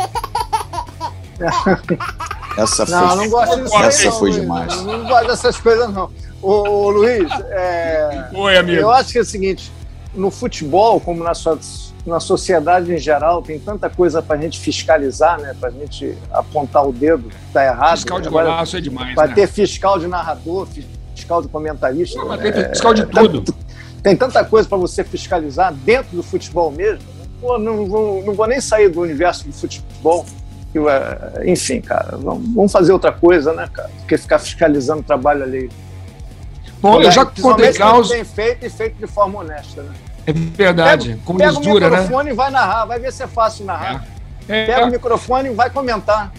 [2.57, 3.76] Essa foi, Não, não gosto disso.
[3.84, 4.41] essa não, foi Luiz.
[4.41, 4.76] demais.
[4.78, 6.09] Não, não gosto dessas coisas, não.
[6.41, 8.80] Ô, ô, Luiz, é, Oi, amigo.
[8.82, 9.72] eu acho que é o seguinte:
[10.13, 11.59] no futebol, como na, sua,
[12.06, 15.56] na sociedade em geral, tem tanta coisa para a gente fiscalizar, né?
[15.60, 17.97] Para a gente apontar o dedo que está errado.
[17.97, 19.34] Fiscal de Agora, golaço é demais, Vai né?
[19.34, 20.68] ter fiscal de narrador,
[21.16, 22.24] fiscal de comentarista.
[22.24, 22.51] Vai né?
[22.51, 23.56] ter fiscal de tudo.
[24.03, 27.03] Tem tanta coisa para você fiscalizar dentro do futebol mesmo.
[27.41, 30.26] Pô, não, vou, não vou nem sair do universo do futebol.
[30.74, 33.89] Eu, é, enfim, cara, vamos, vamos fazer outra coisa, né, cara?
[33.89, 35.72] Do que ficar fiscalizando o trabalho ali.
[36.80, 38.10] Bom, eu já contei caos.
[38.10, 39.91] bem feito e feito de forma honesta, né?
[40.28, 41.19] É verdade.
[41.23, 42.01] Com pega o lisura, né?
[42.01, 44.05] microfone e vai narrar, vai ver se é fácil narrar.
[44.47, 46.32] É, Pega o microfone e vai comentar.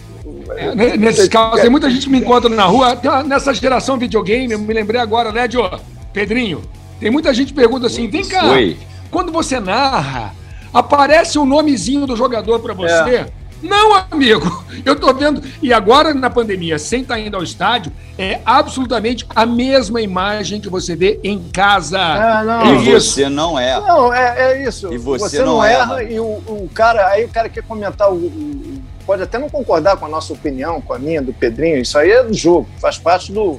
[0.57, 2.99] é, né, nesses casos, tem muita gente que me encontra na rua.
[3.25, 5.69] Nessa geração videogame, eu me lembrei agora, né, Dio?
[6.13, 6.61] Pedrinho,
[6.99, 8.77] tem muita gente que pergunta assim: vem cá, Oi.
[9.11, 10.33] quando você narra,
[10.73, 13.25] aparece o nomezinho do jogador pra você?
[13.63, 13.67] É.
[13.67, 15.41] Não, amigo, eu tô vendo.
[15.61, 20.69] E agora, na pandemia, sem estar indo ao estádio, é absolutamente a mesma imagem que
[20.69, 21.97] você vê em casa.
[21.99, 22.61] É, não.
[22.61, 23.11] É E isso.
[23.11, 23.79] você não é.
[23.79, 24.91] Não, é, é isso.
[24.93, 26.11] E você não, não erra erra.
[26.11, 29.95] e o, o cara, aí o cara quer comentar, o, o- pode até não concordar
[29.97, 32.97] com a nossa opinião, com a minha, do Pedrinho, isso aí é do jogo, faz
[32.97, 33.57] parte do,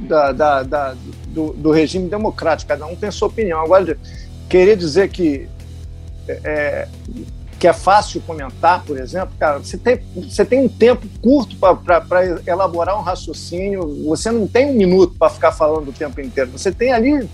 [0.00, 0.94] da, da- da-
[1.28, 3.60] do, do regime democrático, cada um tem sua opinião.
[3.62, 3.96] Agora,
[4.48, 5.48] querer dizer que
[6.28, 6.88] é,
[7.60, 12.40] que é fácil comentar, por exemplo, cara, você tem, você tem um tempo curto para
[12.46, 16.72] elaborar um raciocínio, você não tem um minuto para ficar falando o tempo inteiro, você
[16.72, 17.28] tem ali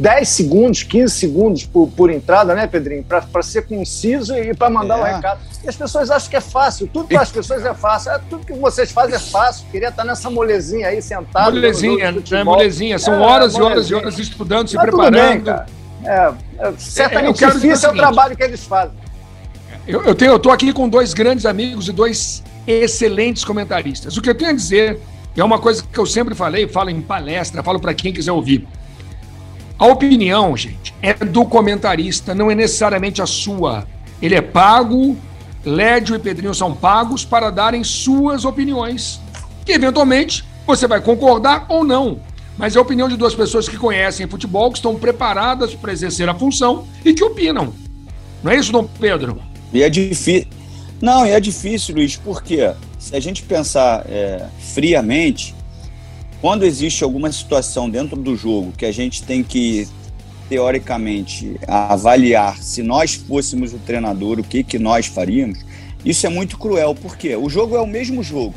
[0.00, 3.04] 10 segundos, 15 segundos por, por entrada, né, Pedrinho?
[3.04, 5.14] Para ser conciso e para mandar o É.
[5.14, 5.40] recado.
[5.62, 6.88] E as pessoas acham que é fácil.
[6.92, 8.10] Tudo para as pessoas é fácil.
[8.10, 9.64] É, tudo que vocês fazem é fácil.
[9.70, 11.52] Queria estar nessa molezinha aí, sentado.
[11.52, 12.42] Molezinha, né?
[12.42, 12.98] Molezinha.
[12.98, 15.28] São É, horas e horas e horas estudando, se Tá tudo preparando.
[15.30, 15.66] bem, cara.
[16.04, 16.32] É,
[16.66, 19.01] é, certamente difícil é o trabalho que eles fazem.
[19.86, 24.16] Eu, eu, tenho, eu tô aqui com dois grandes amigos e dois excelentes comentaristas.
[24.16, 25.00] O que eu tenho a dizer
[25.36, 28.66] é uma coisa que eu sempre falei, falo em palestra, falo para quem quiser ouvir.
[29.76, 33.84] A opinião, gente, é do comentarista, não é necessariamente a sua.
[34.20, 35.16] Ele é pago,
[35.64, 39.20] Lédio e Pedrinho são pagos para darem suas opiniões,
[39.64, 42.20] que eventualmente você vai concordar ou não.
[42.56, 46.28] Mas é a opinião de duas pessoas que conhecem futebol, que estão preparadas para exercer
[46.28, 47.72] a função e que opinam.
[48.44, 49.51] Não é isso, Dom Pedro?
[49.72, 50.46] E é difícil.
[51.00, 55.54] Não, e é difícil, Luiz, porque se a gente pensar é, friamente,
[56.40, 59.88] quando existe alguma situação dentro do jogo que a gente tem que,
[60.48, 65.64] teoricamente, avaliar se nós fôssemos o treinador, o que, que nós faríamos,
[66.04, 68.54] isso é muito cruel, porque o jogo é o mesmo jogo.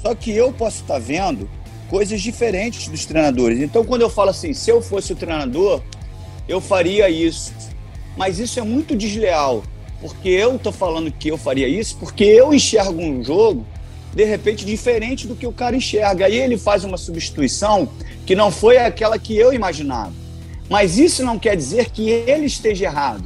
[0.00, 1.48] Só que eu posso estar vendo
[1.88, 3.60] coisas diferentes dos treinadores.
[3.60, 5.82] Então, quando eu falo assim, se eu fosse o treinador,
[6.48, 7.52] eu faria isso.
[8.16, 9.64] Mas isso é muito desleal,
[10.04, 13.64] porque eu tô falando que eu faria isso, porque eu enxergo um jogo
[14.14, 16.26] de repente diferente do que o cara enxerga.
[16.26, 17.88] Aí ele faz uma substituição
[18.26, 20.12] que não foi aquela que eu imaginava.
[20.68, 23.24] Mas isso não quer dizer que ele esteja errado.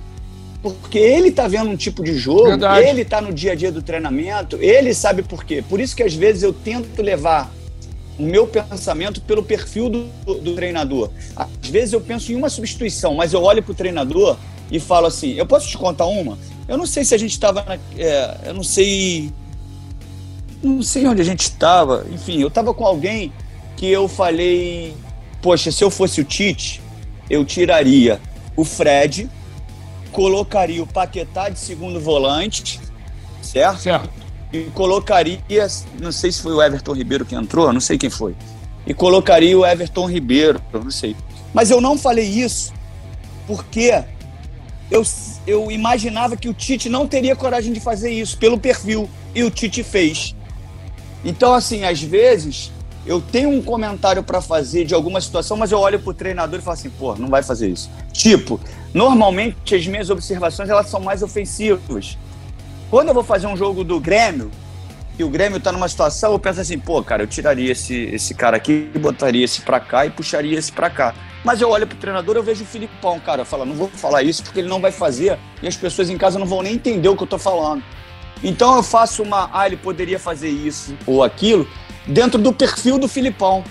[0.63, 2.87] Porque ele está vendo um tipo de jogo, Verdade.
[2.87, 5.65] ele está no dia a dia do treinamento, ele sabe por quê.
[5.69, 7.53] Por isso que às vezes eu tento levar
[8.17, 10.05] o meu pensamento pelo perfil do,
[10.35, 11.11] do treinador.
[11.35, 14.37] Às vezes eu penso em uma substituição, mas eu olho para o treinador
[14.71, 16.39] e falo assim: eu posso te contar uma?
[16.69, 17.81] Eu não sei se a gente estava.
[17.97, 19.33] É, eu não sei.
[20.63, 22.07] Não sei onde a gente estava.
[22.13, 23.33] Enfim, eu estava com alguém
[23.77, 24.95] que eu falei:
[25.41, 26.83] poxa, se eu fosse o Tite,
[27.31, 28.21] eu tiraria
[28.55, 29.31] o Fred,
[30.13, 32.79] colocaria o Paquetá de segundo volante,
[33.41, 33.81] certo?
[33.81, 34.11] Certo.
[34.53, 35.41] E colocaria,
[36.01, 38.35] não sei se foi o Everton Ribeiro que entrou, não sei quem foi.
[38.87, 41.15] E colocaria o Everton Ribeiro, não sei.
[41.53, 42.73] Mas eu não falei isso
[43.47, 44.05] porque
[44.91, 45.03] eu,
[45.47, 49.09] eu imaginava que o Tite não teria coragem de fazer isso pelo perfil.
[49.35, 50.35] E o Tite fez.
[51.25, 52.73] Então, assim, às vezes
[53.07, 56.63] eu tenho um comentário para fazer de alguma situação, mas eu olho pro treinador e
[56.63, 57.91] falo assim, pô, não vai fazer isso.
[58.13, 58.61] Tipo,
[58.93, 62.19] normalmente as minhas observações elas são mais ofensivas.
[62.91, 64.51] Quando eu vou fazer um jogo do Grêmio,
[65.19, 68.35] e o Grêmio tá numa situação, eu penso assim, pô, cara, eu tiraria esse, esse
[68.35, 71.15] cara aqui, botaria esse pra cá e puxaria esse pra cá.
[71.45, 74.43] Mas eu olho pro treinador, eu vejo o Filipão, cara, fala, não vou falar isso
[74.43, 77.17] porque ele não vai fazer e as pessoas em casa não vão nem entender o
[77.17, 77.83] que eu tô falando.
[78.43, 81.69] Então eu faço uma, ah, ele poderia fazer isso ou aquilo,
[82.07, 83.65] dentro do perfil do Filipão.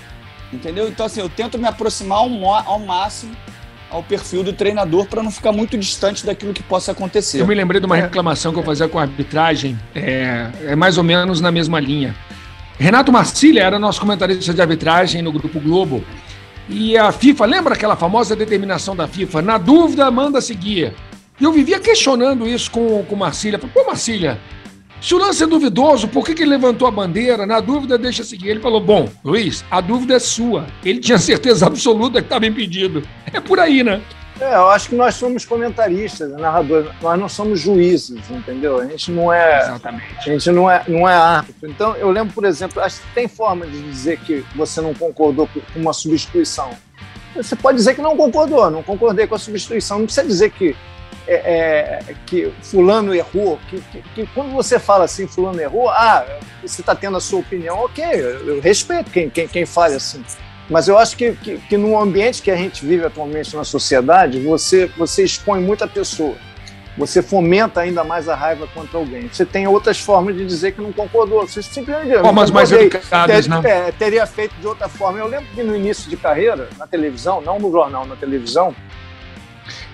[0.51, 0.88] Entendeu?
[0.88, 2.30] Então, assim, eu tento me aproximar ao,
[2.65, 3.36] ao máximo
[3.89, 7.39] ao perfil do treinador para não ficar muito distante daquilo que possa acontecer.
[7.39, 10.97] Eu me lembrei de uma reclamação que eu fazia com a arbitragem, é, é mais
[10.97, 12.15] ou menos na mesma linha.
[12.78, 16.03] Renato Marcília era nosso comentarista de arbitragem no Grupo Globo.
[16.70, 19.41] E a FIFA, lembra aquela famosa determinação da FIFA?
[19.41, 20.93] Na dúvida, manda seguir.
[21.39, 23.57] E eu vivia questionando isso com, com Marcília.
[23.57, 24.39] Pô, Marcília,
[24.99, 27.45] se o lance é duvidoso, por que, que ele levantou a bandeira?
[27.45, 28.49] Na dúvida, deixa seguir.
[28.49, 30.65] Ele falou: Bom, Luiz, a dúvida é sua.
[30.84, 33.03] Ele tinha certeza absoluta que estava impedido.
[33.32, 34.01] É por aí, né?
[34.39, 38.79] É, eu acho que nós somos comentaristas, narradores, nós não somos juízes, entendeu?
[38.79, 39.61] A gente não é.
[39.61, 40.17] Exatamente.
[40.19, 41.69] A gente não é, não é árbitro.
[41.69, 45.47] Então, eu lembro, por exemplo, acho que tem forma de dizer que você não concordou
[45.47, 46.69] com uma substituição.
[47.35, 49.99] Você pode dizer que não concordou, não concordei com a substituição.
[49.99, 50.75] Não precisa dizer que
[51.27, 56.25] é, é, que fulano errou, que, que, que, quando você fala assim, fulano errou, ah,
[56.61, 60.23] você está tendo a sua opinião, ok, eu, eu respeito quem, quem, quem fale assim.
[60.70, 64.39] Mas eu acho que, que, que no ambiente que a gente vive atualmente na sociedade,
[64.39, 66.36] você, você expõe muita pessoa.
[66.97, 69.30] Você fomenta ainda mais a raiva contra alguém.
[69.32, 71.47] Você tem outras formas de dizer que não concordou.
[71.47, 72.20] Você simplesmente.
[72.20, 73.88] Formas mais educadas, ter, né?
[73.88, 75.20] É, teria feito de outra forma.
[75.20, 78.76] Eu lembro que no início de carreira, na televisão, não no jornal, na televisão,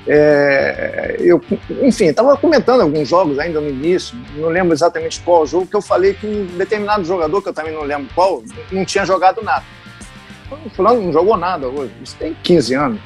[0.07, 1.41] é, eu,
[1.81, 5.81] enfim, estava comentando alguns jogos ainda no início, não lembro exatamente qual jogo, que eu
[5.81, 9.63] falei que um determinado jogador, que eu também não lembro qual, não tinha jogado nada.
[10.75, 13.01] Fulano não jogou nada hoje, isso tem 15 anos.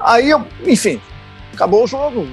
[0.00, 1.00] Aí eu, enfim,
[1.52, 2.26] acabou o jogo,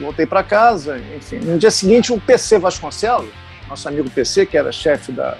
[0.00, 1.36] voltei para casa, enfim.
[1.36, 3.30] No dia seguinte, o PC Vasconcelos,
[3.68, 5.36] nosso amigo PC, que era chefe da,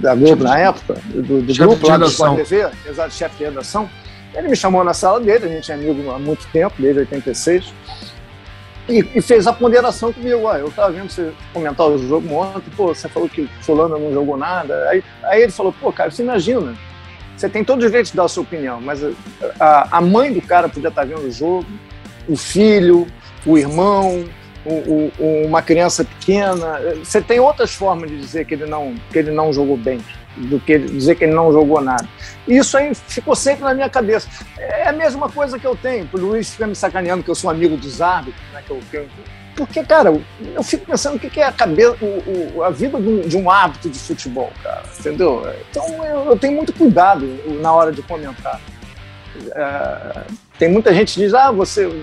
[0.00, 3.88] da Globo na época, do, do grupo lá do Sport TV, exato, chefe de redação,
[4.34, 7.72] ele me chamou na sala dele, a gente é amigo há muito tempo, desde 86,
[8.90, 10.48] e, e fez a ponderação comigo.
[10.48, 14.12] Ah, eu estava vendo você comentar o jogo ontem, pô, você falou que fulano não
[14.12, 14.88] jogou nada.
[14.88, 16.74] Aí, aí ele falou, pô, cara, você imagina,
[17.36, 19.02] você tem todo o direito de dar a sua opinião, mas
[19.58, 21.66] a, a mãe do cara podia estar vendo o jogo,
[22.28, 23.06] o filho,
[23.46, 24.24] o irmão,
[24.64, 26.80] o, o, uma criança pequena.
[27.02, 30.00] Você tem outras formas de dizer que ele não, que ele não jogou bem
[30.40, 32.08] do que dizer que ele não jogou nada.
[32.46, 34.28] Isso aí ficou sempre na minha cabeça.
[34.58, 36.08] É a mesma coisa que eu tenho.
[36.12, 38.62] O Luiz fica me sacaneando que eu sou amigo dos árbitros, né?
[38.66, 39.08] Que eu, que eu,
[39.56, 40.18] porque, cara,
[40.54, 43.90] eu fico pensando o que é a, cabeça, o, o, a vida de um, árbitro
[43.90, 45.42] de futebol, cara, entendeu?
[45.70, 47.26] Então eu, eu tenho muito cuidado
[47.60, 48.58] na hora de comentar.
[49.54, 50.22] É,
[50.58, 52.02] tem muita gente que diz, ah, você,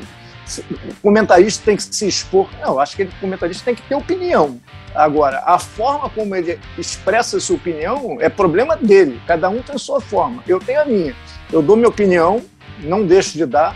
[0.70, 2.50] o comentarista tem que se expor.
[2.62, 4.60] Não, acho que o comentarista tem que ter opinião.
[4.96, 9.22] Agora, a forma como ele expressa sua opinião é problema dele.
[9.28, 10.44] Cada um tem a sua forma.
[10.48, 11.16] Eu tenho a minha.
[11.52, 12.42] Eu dou minha opinião,
[12.80, 13.76] não deixo de dar.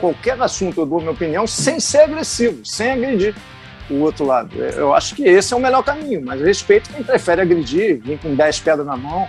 [0.00, 3.34] Qualquer assunto eu dou minha opinião sem ser agressivo, sem agredir
[3.88, 4.56] o outro lado.
[4.56, 8.34] Eu acho que esse é o melhor caminho, mas respeito quem prefere agredir, vir com
[8.34, 9.28] 10 pedras na mão.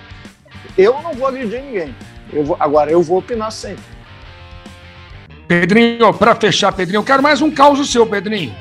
[0.78, 1.96] Eu não vou agredir ninguém.
[2.34, 3.97] Eu vou, agora, eu vou opinar sempre.
[5.48, 8.54] Pedrinho, para fechar, Pedrinho, eu quero mais um caos seu, Pedrinho.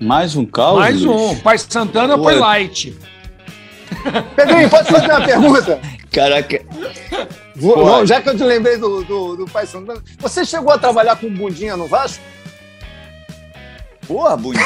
[0.00, 0.78] Mais um caos?
[0.78, 1.20] Mais Luiz?
[1.20, 1.36] um.
[1.36, 2.96] Pai Santana Pô, foi light.
[4.34, 5.80] Pedrinho, pode fazer uma pergunta?
[6.10, 6.62] Caraca.
[7.54, 11.16] Vou, já que eu te lembrei do, do, do Pai Santana, você chegou a trabalhar
[11.16, 12.22] com Bundinha no Vasco?
[14.06, 14.64] Porra, Bundinha.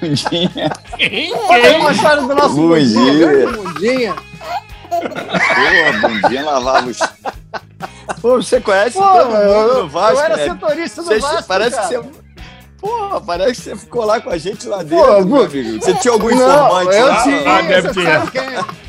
[0.00, 0.70] bundinha.
[1.46, 3.46] Conta uma história do nosso Bundinha.
[3.52, 4.14] Bundinha.
[4.90, 6.98] Porra, Bundinha lavava os...
[8.20, 10.48] Pô, você conhece Pô, todo mundo do Vasco, Eu era né?
[10.48, 11.88] setorista do você, Vasco, Parece cara.
[11.88, 12.22] que você
[12.82, 15.80] Porra, parece que você ficou lá com a gente lá dentro, Pô, meu amigo.
[15.80, 17.22] Você tinha algum informante eu lá?
[17.22, 18.00] Tinha, ah, deve ter.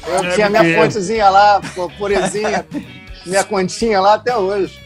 [0.07, 1.61] Eu deve tinha minha fontezinha lá,
[1.95, 2.65] purezinha,
[3.23, 4.79] minha continha lá até hoje.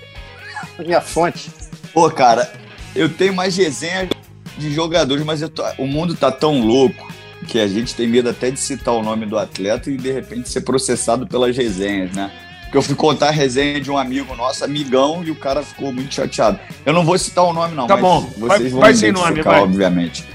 [0.80, 1.50] Minha fonte.
[1.94, 2.52] Pô, cara,
[2.94, 4.10] eu tenho mais resenhas
[4.58, 7.08] de jogadores, mas tô, o mundo tá tão louco
[7.48, 10.50] que a gente tem medo até de citar o nome do atleta e de repente
[10.50, 12.30] ser processado pelas resenhas, né?
[12.68, 15.94] Porque eu fui contar a resenha de um amigo nosso, amigão, e o cara ficou
[15.94, 16.60] muito chateado.
[16.86, 17.88] Eu não vou citar o nome, não.
[17.88, 18.30] Tá bom.
[18.38, 19.62] Vocês vai, vão vai sem nome, vai.
[19.62, 20.26] obviamente.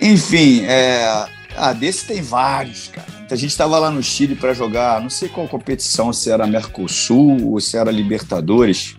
[0.00, 1.26] Enfim, é...
[1.56, 3.06] ah, desse tem vários, cara.
[3.30, 7.52] A gente estava lá no Chile para jogar, não sei qual competição, se era Mercosul
[7.52, 8.96] ou se era Libertadores.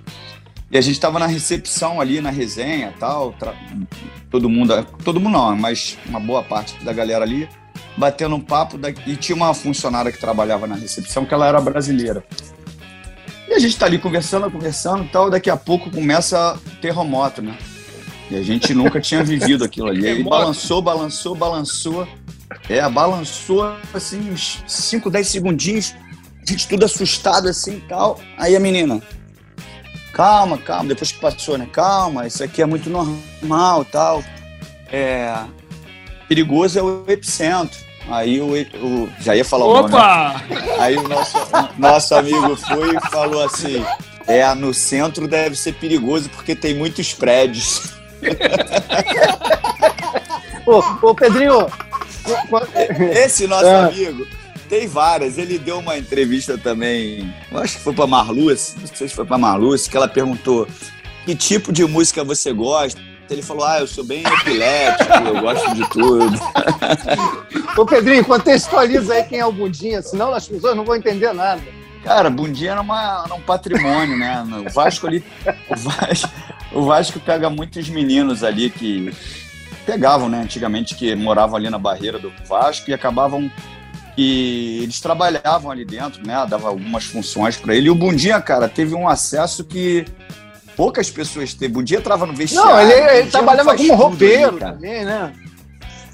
[0.72, 3.34] E a gente estava na recepção ali, na resenha tal.
[3.34, 3.54] Tra...
[4.30, 7.50] Todo mundo, todo mundo não, mas uma boa parte da galera ali,
[7.98, 8.78] batendo um papo.
[8.78, 8.90] Da...
[8.90, 12.24] E tinha uma funcionária que trabalhava na recepção que ela era brasileira.
[13.48, 15.30] E a gente está ali conversando, conversando tal.
[15.30, 17.58] Daqui a pouco começa terremoto, né?
[18.30, 20.08] E a gente nunca tinha vivido aquilo ali.
[20.08, 22.08] Aí balançou, balançou, balançou.
[22.68, 25.96] É, balançou assim, uns 5, 10 segundinhos.
[26.42, 28.20] A gente tudo assustado assim e tal.
[28.38, 29.02] Aí a menina,
[30.14, 31.68] calma, calma, depois que passou, né?
[31.72, 34.24] Calma, isso aqui é muito normal tal.
[34.92, 35.34] É,
[36.30, 37.78] perigoso é o epicentro.
[38.08, 39.78] Aí o, o já ia falar Opa!
[39.78, 40.62] o nome.
[40.62, 40.76] Né?
[40.80, 41.38] Aí o nosso,
[41.78, 43.84] nosso amigo foi e falou assim:
[44.28, 47.92] é, no centro deve ser perigoso porque tem muitos prédios.
[50.66, 51.68] ô, ô, Pedrinho!
[53.12, 53.76] Esse nosso é.
[53.86, 54.28] amigo
[54.70, 55.38] tem várias.
[55.38, 59.38] Ele deu uma entrevista também, acho que foi para Marluce, não sei se foi para
[59.38, 60.68] Marluce, que ela perguntou
[61.26, 63.09] que tipo de música você gosta.
[63.30, 66.40] Ele falou: Ah, eu sou bem epilético, eu gosto de tudo.
[67.78, 71.62] Ô, Pedrinho, contextualiza aí quem é o Bundinha, senão as pessoas não vão entender nada.
[72.04, 74.44] Cara, Bundinha era, uma, era um patrimônio, né?
[74.66, 75.24] O Vasco ali.
[75.70, 76.30] O Vasco,
[76.72, 79.14] o Vasco pega muitos meninos ali que
[79.86, 80.42] pegavam, né?
[80.42, 83.52] Antigamente, que moravam ali na barreira do Vasco e acabavam
[84.18, 86.46] e eles trabalhavam ali dentro, né?
[86.50, 87.88] Dava algumas funções para ele.
[87.88, 90.06] E o Bundinha, cara, teve um acesso que
[90.80, 91.74] poucas pessoas teve.
[91.74, 92.72] Bundinha trava no vestiário.
[92.72, 95.34] Não, ele, ele trabalhava como roupeiro também, né?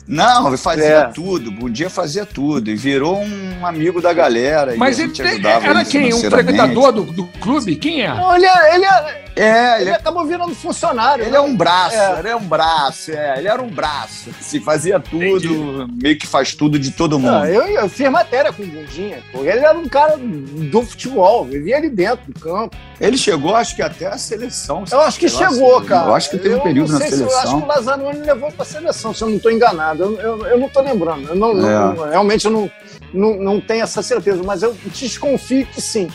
[0.08, 1.04] Não, ele fazia é.
[1.06, 4.76] tudo, Bom dia fazia tudo, e virou um amigo da galera.
[4.78, 5.12] Mas ele
[5.44, 6.14] era quem?
[6.14, 7.76] Um frequentador do, do clube?
[7.76, 8.10] Quem é?
[8.10, 11.24] Não, ele, é, ele, é, é, ele, ele acabou virando funcionário.
[11.24, 11.38] Ele né?
[11.38, 12.20] é um braço, é.
[12.20, 14.30] ele é um braço, é, ele era um braço.
[14.40, 15.94] Se fazia tudo, Entendi.
[16.02, 17.32] meio que faz tudo de todo mundo.
[17.32, 19.40] Não, eu, eu fiz matéria com o Bundinha, pô.
[19.40, 22.76] Ele era um cara do futebol, vivia ali dentro do campo.
[23.00, 24.86] Ele chegou, acho que até a seleção.
[24.90, 26.10] Eu acho que chegou, assim, cara.
[26.10, 27.30] Eu acho que teve um período na seleção.
[27.30, 29.95] Se, eu acho que o Lazarone levou pra seleção, se eu não estou enganado.
[30.02, 31.30] Eu, eu, eu, não estou lembrando.
[31.30, 31.96] Eu não, é.
[31.96, 32.72] não, realmente eu não,
[33.14, 36.10] não, não tenho essa certeza, mas eu desconfio que sim.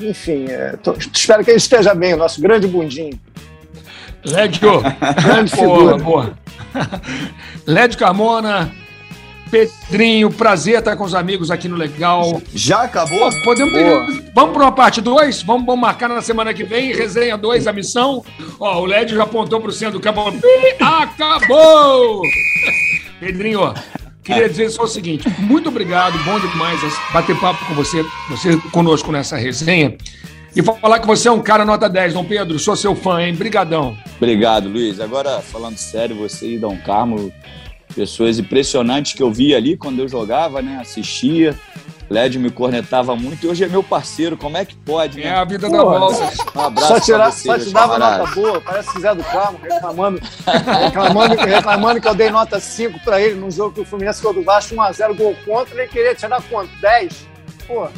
[0.00, 3.18] Enfim, é, tô, espero que ele esteja bem, o nosso grande bundinho.
[4.24, 4.82] Lédio,
[5.22, 5.98] grande figura.
[5.98, 6.38] Boa,
[7.66, 8.72] Lédio Carmona,
[9.54, 12.42] Pedrinho, prazer estar com os amigos aqui no Legal.
[12.52, 13.30] Já acabou?
[13.44, 13.72] podemos
[14.34, 15.42] Vamos para uma parte 2?
[15.44, 18.24] Vamos, vamos, marcar na semana que vem, resenha 2, a missão.
[18.58, 20.20] Ó, o Lédio já apontou para o centro do campo.
[20.80, 22.22] Acabou!
[23.20, 23.72] Pedrinho,
[24.24, 26.80] Queria dizer só o seguinte: muito obrigado, bom demais
[27.12, 29.96] bater papo com você, você conosco nessa resenha.
[30.56, 33.34] E falar que você é um cara nota 10, Dom Pedro, sou seu fã, hein?
[33.34, 33.96] Brigadão.
[34.16, 35.00] Obrigado, Luiz.
[35.00, 37.32] Agora, falando sério, você e Dom Carmo,
[37.94, 40.78] pessoas impressionantes que eu vi ali quando eu jogava, né?
[40.80, 41.58] Assistia.
[42.10, 44.36] Led me cornetava muito e hoje é meu parceiro.
[44.36, 45.18] Como é que pode?
[45.18, 45.26] Né?
[45.26, 46.32] É a vida Pô, da volta.
[46.54, 50.20] Um abraço só, tirar, você, só te dava nota boa, parece Zé do Carmo, reclamando,
[50.84, 54.34] reclamando, reclamando que eu dei nota 5 pra ele num jogo que o Fluminense ficou
[54.34, 56.70] do Vasco 1x0, gol contra, ele queria tirar quanto?
[56.80, 57.26] 10?
[57.66, 57.88] Pô.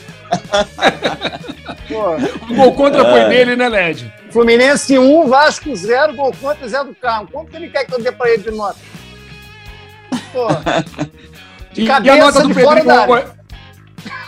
[1.88, 2.52] Pô.
[2.52, 3.10] O gol contra é.
[3.10, 4.12] foi dele, né, Led?
[4.30, 7.28] Fluminense 1, Vasco 0, gol contra Zé do Carmo.
[7.30, 8.78] Quanto que ele quer que eu dê pra ele de nota?
[10.36, 10.48] Pô.
[11.72, 13.24] De e, cabeça, e a nota do Pedrinho,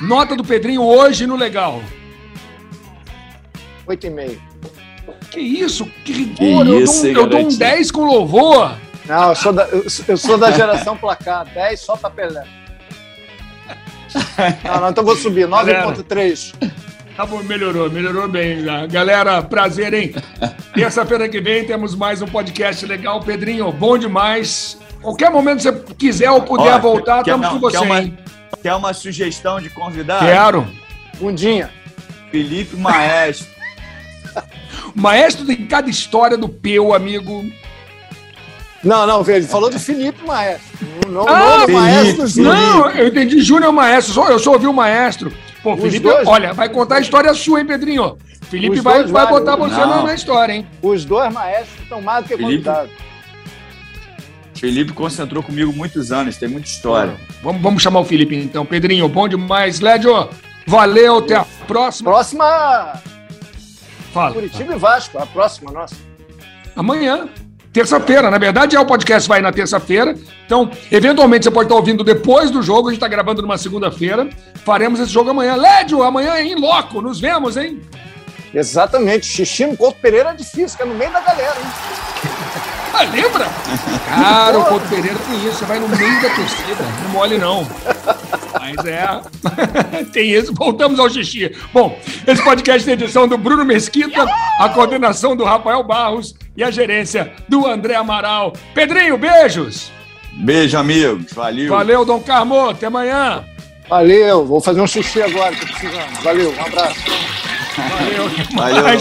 [0.00, 1.82] Nota do Pedrinho hoje no Legal.
[3.86, 4.38] 8,5.
[5.30, 5.86] Que isso?
[6.04, 6.64] Que rigor!
[6.64, 8.76] Que eu, isso, dou, um, eu dou um 10 com louvor.
[9.06, 11.46] Não, eu sou da, eu, sou da geração placar.
[11.46, 12.44] 10 só pra Pelé.
[14.64, 15.46] Não, não, então vou subir.
[15.46, 16.54] 9,3.
[17.18, 18.86] Tá bom, melhorou, melhorou bem já.
[18.86, 20.14] Galera, prazer, hein?
[20.72, 23.20] Terça-feira que vem temos mais um podcast legal.
[23.20, 24.78] Pedrinho, bom demais.
[25.02, 28.16] Qualquer momento você quiser ou puder Ó, voltar, estamos com você, uma, hein?
[28.62, 30.24] Quer uma sugestão de convidado?
[30.24, 30.64] Quero.
[31.18, 31.72] Bundinha.
[32.30, 33.48] Felipe Maestro.
[34.94, 37.44] Maestro tem cada história do Peu, amigo.
[38.84, 40.86] Não, não, ele falou do Felipe Maestro.
[41.08, 44.22] Não, ah, não Maestro Não, eu entendi Júnior Maestro.
[44.22, 45.32] Eu só ouvi o Maestro.
[45.62, 46.26] Pô, Os Felipe, dois...
[46.26, 48.16] olha, vai contar a história sua, hein, Pedrinho?
[48.42, 50.66] Felipe vai, vai botar você na, na, história, hein?
[50.80, 52.64] Os dois maestros estão mais do que Felipe...
[52.64, 53.08] convidados.
[54.54, 57.14] Felipe concentrou comigo muitos anos, tem muita história.
[57.42, 58.66] Vamos, vamos chamar o Felipe então.
[58.66, 59.80] Pedrinho, bom demais.
[59.80, 60.28] Lédio,
[60.66, 62.10] valeu, até a próxima.
[62.10, 63.02] Próxima.
[64.12, 64.34] Fala.
[64.34, 65.94] Curitiba e Vasco, a próxima nossa.
[66.74, 67.28] Amanhã.
[67.72, 68.30] Terça-feira.
[68.30, 70.14] Na verdade, é o podcast vai na terça-feira.
[70.46, 72.88] Então, eventualmente você pode estar ouvindo depois do jogo.
[72.88, 74.28] A gente está gravando numa segunda-feira.
[74.64, 75.56] Faremos esse jogo amanhã.
[75.56, 77.00] Lédio, amanhã é em loco.
[77.00, 77.80] Nos vemos, hein?
[78.52, 79.26] Exatamente.
[79.26, 82.30] Xixi no Couto Pereira é difícil, fica no meio da galera, hein?
[82.94, 83.46] Ah, lembra?
[84.08, 85.58] Cara, o Couto Pereira tem isso.
[85.58, 86.84] Você vai no meio da torcida.
[87.04, 87.66] Não mole, não.
[88.60, 89.20] Mas é.
[90.12, 90.52] tem isso.
[90.54, 91.54] Voltamos ao xixi.
[91.72, 94.26] Bom, esse podcast tem edição do Bruno Mesquita,
[94.58, 98.52] a coordenação do Rafael Barros e a gerência do André Amaral.
[98.74, 99.90] Pedrinho, beijos!
[100.32, 101.32] Beijo, amigos.
[101.32, 101.68] Valeu.
[101.68, 102.68] Valeu, Dom Carmo.
[102.68, 103.44] Até amanhã.
[103.88, 104.44] Valeu.
[104.46, 106.22] Vou fazer um xixi agora, tô precisando.
[106.22, 107.00] Valeu, um abraço.
[107.76, 109.00] Valeu, Valeu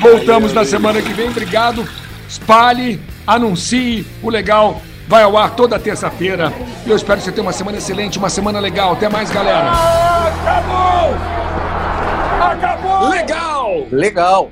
[0.00, 1.28] Voltamos Valeu, na semana que vem.
[1.28, 1.86] Obrigado.
[2.28, 4.80] Espalhe, anuncie o legal.
[5.08, 6.52] Vai ao ar toda terça-feira.
[6.86, 8.92] Eu espero que você tenha uma semana excelente, uma semana legal.
[8.92, 9.70] Até mais, galera.
[10.38, 11.14] Acabou!
[12.42, 13.08] Acabou!
[13.08, 13.86] Legal!
[13.90, 14.50] Legal!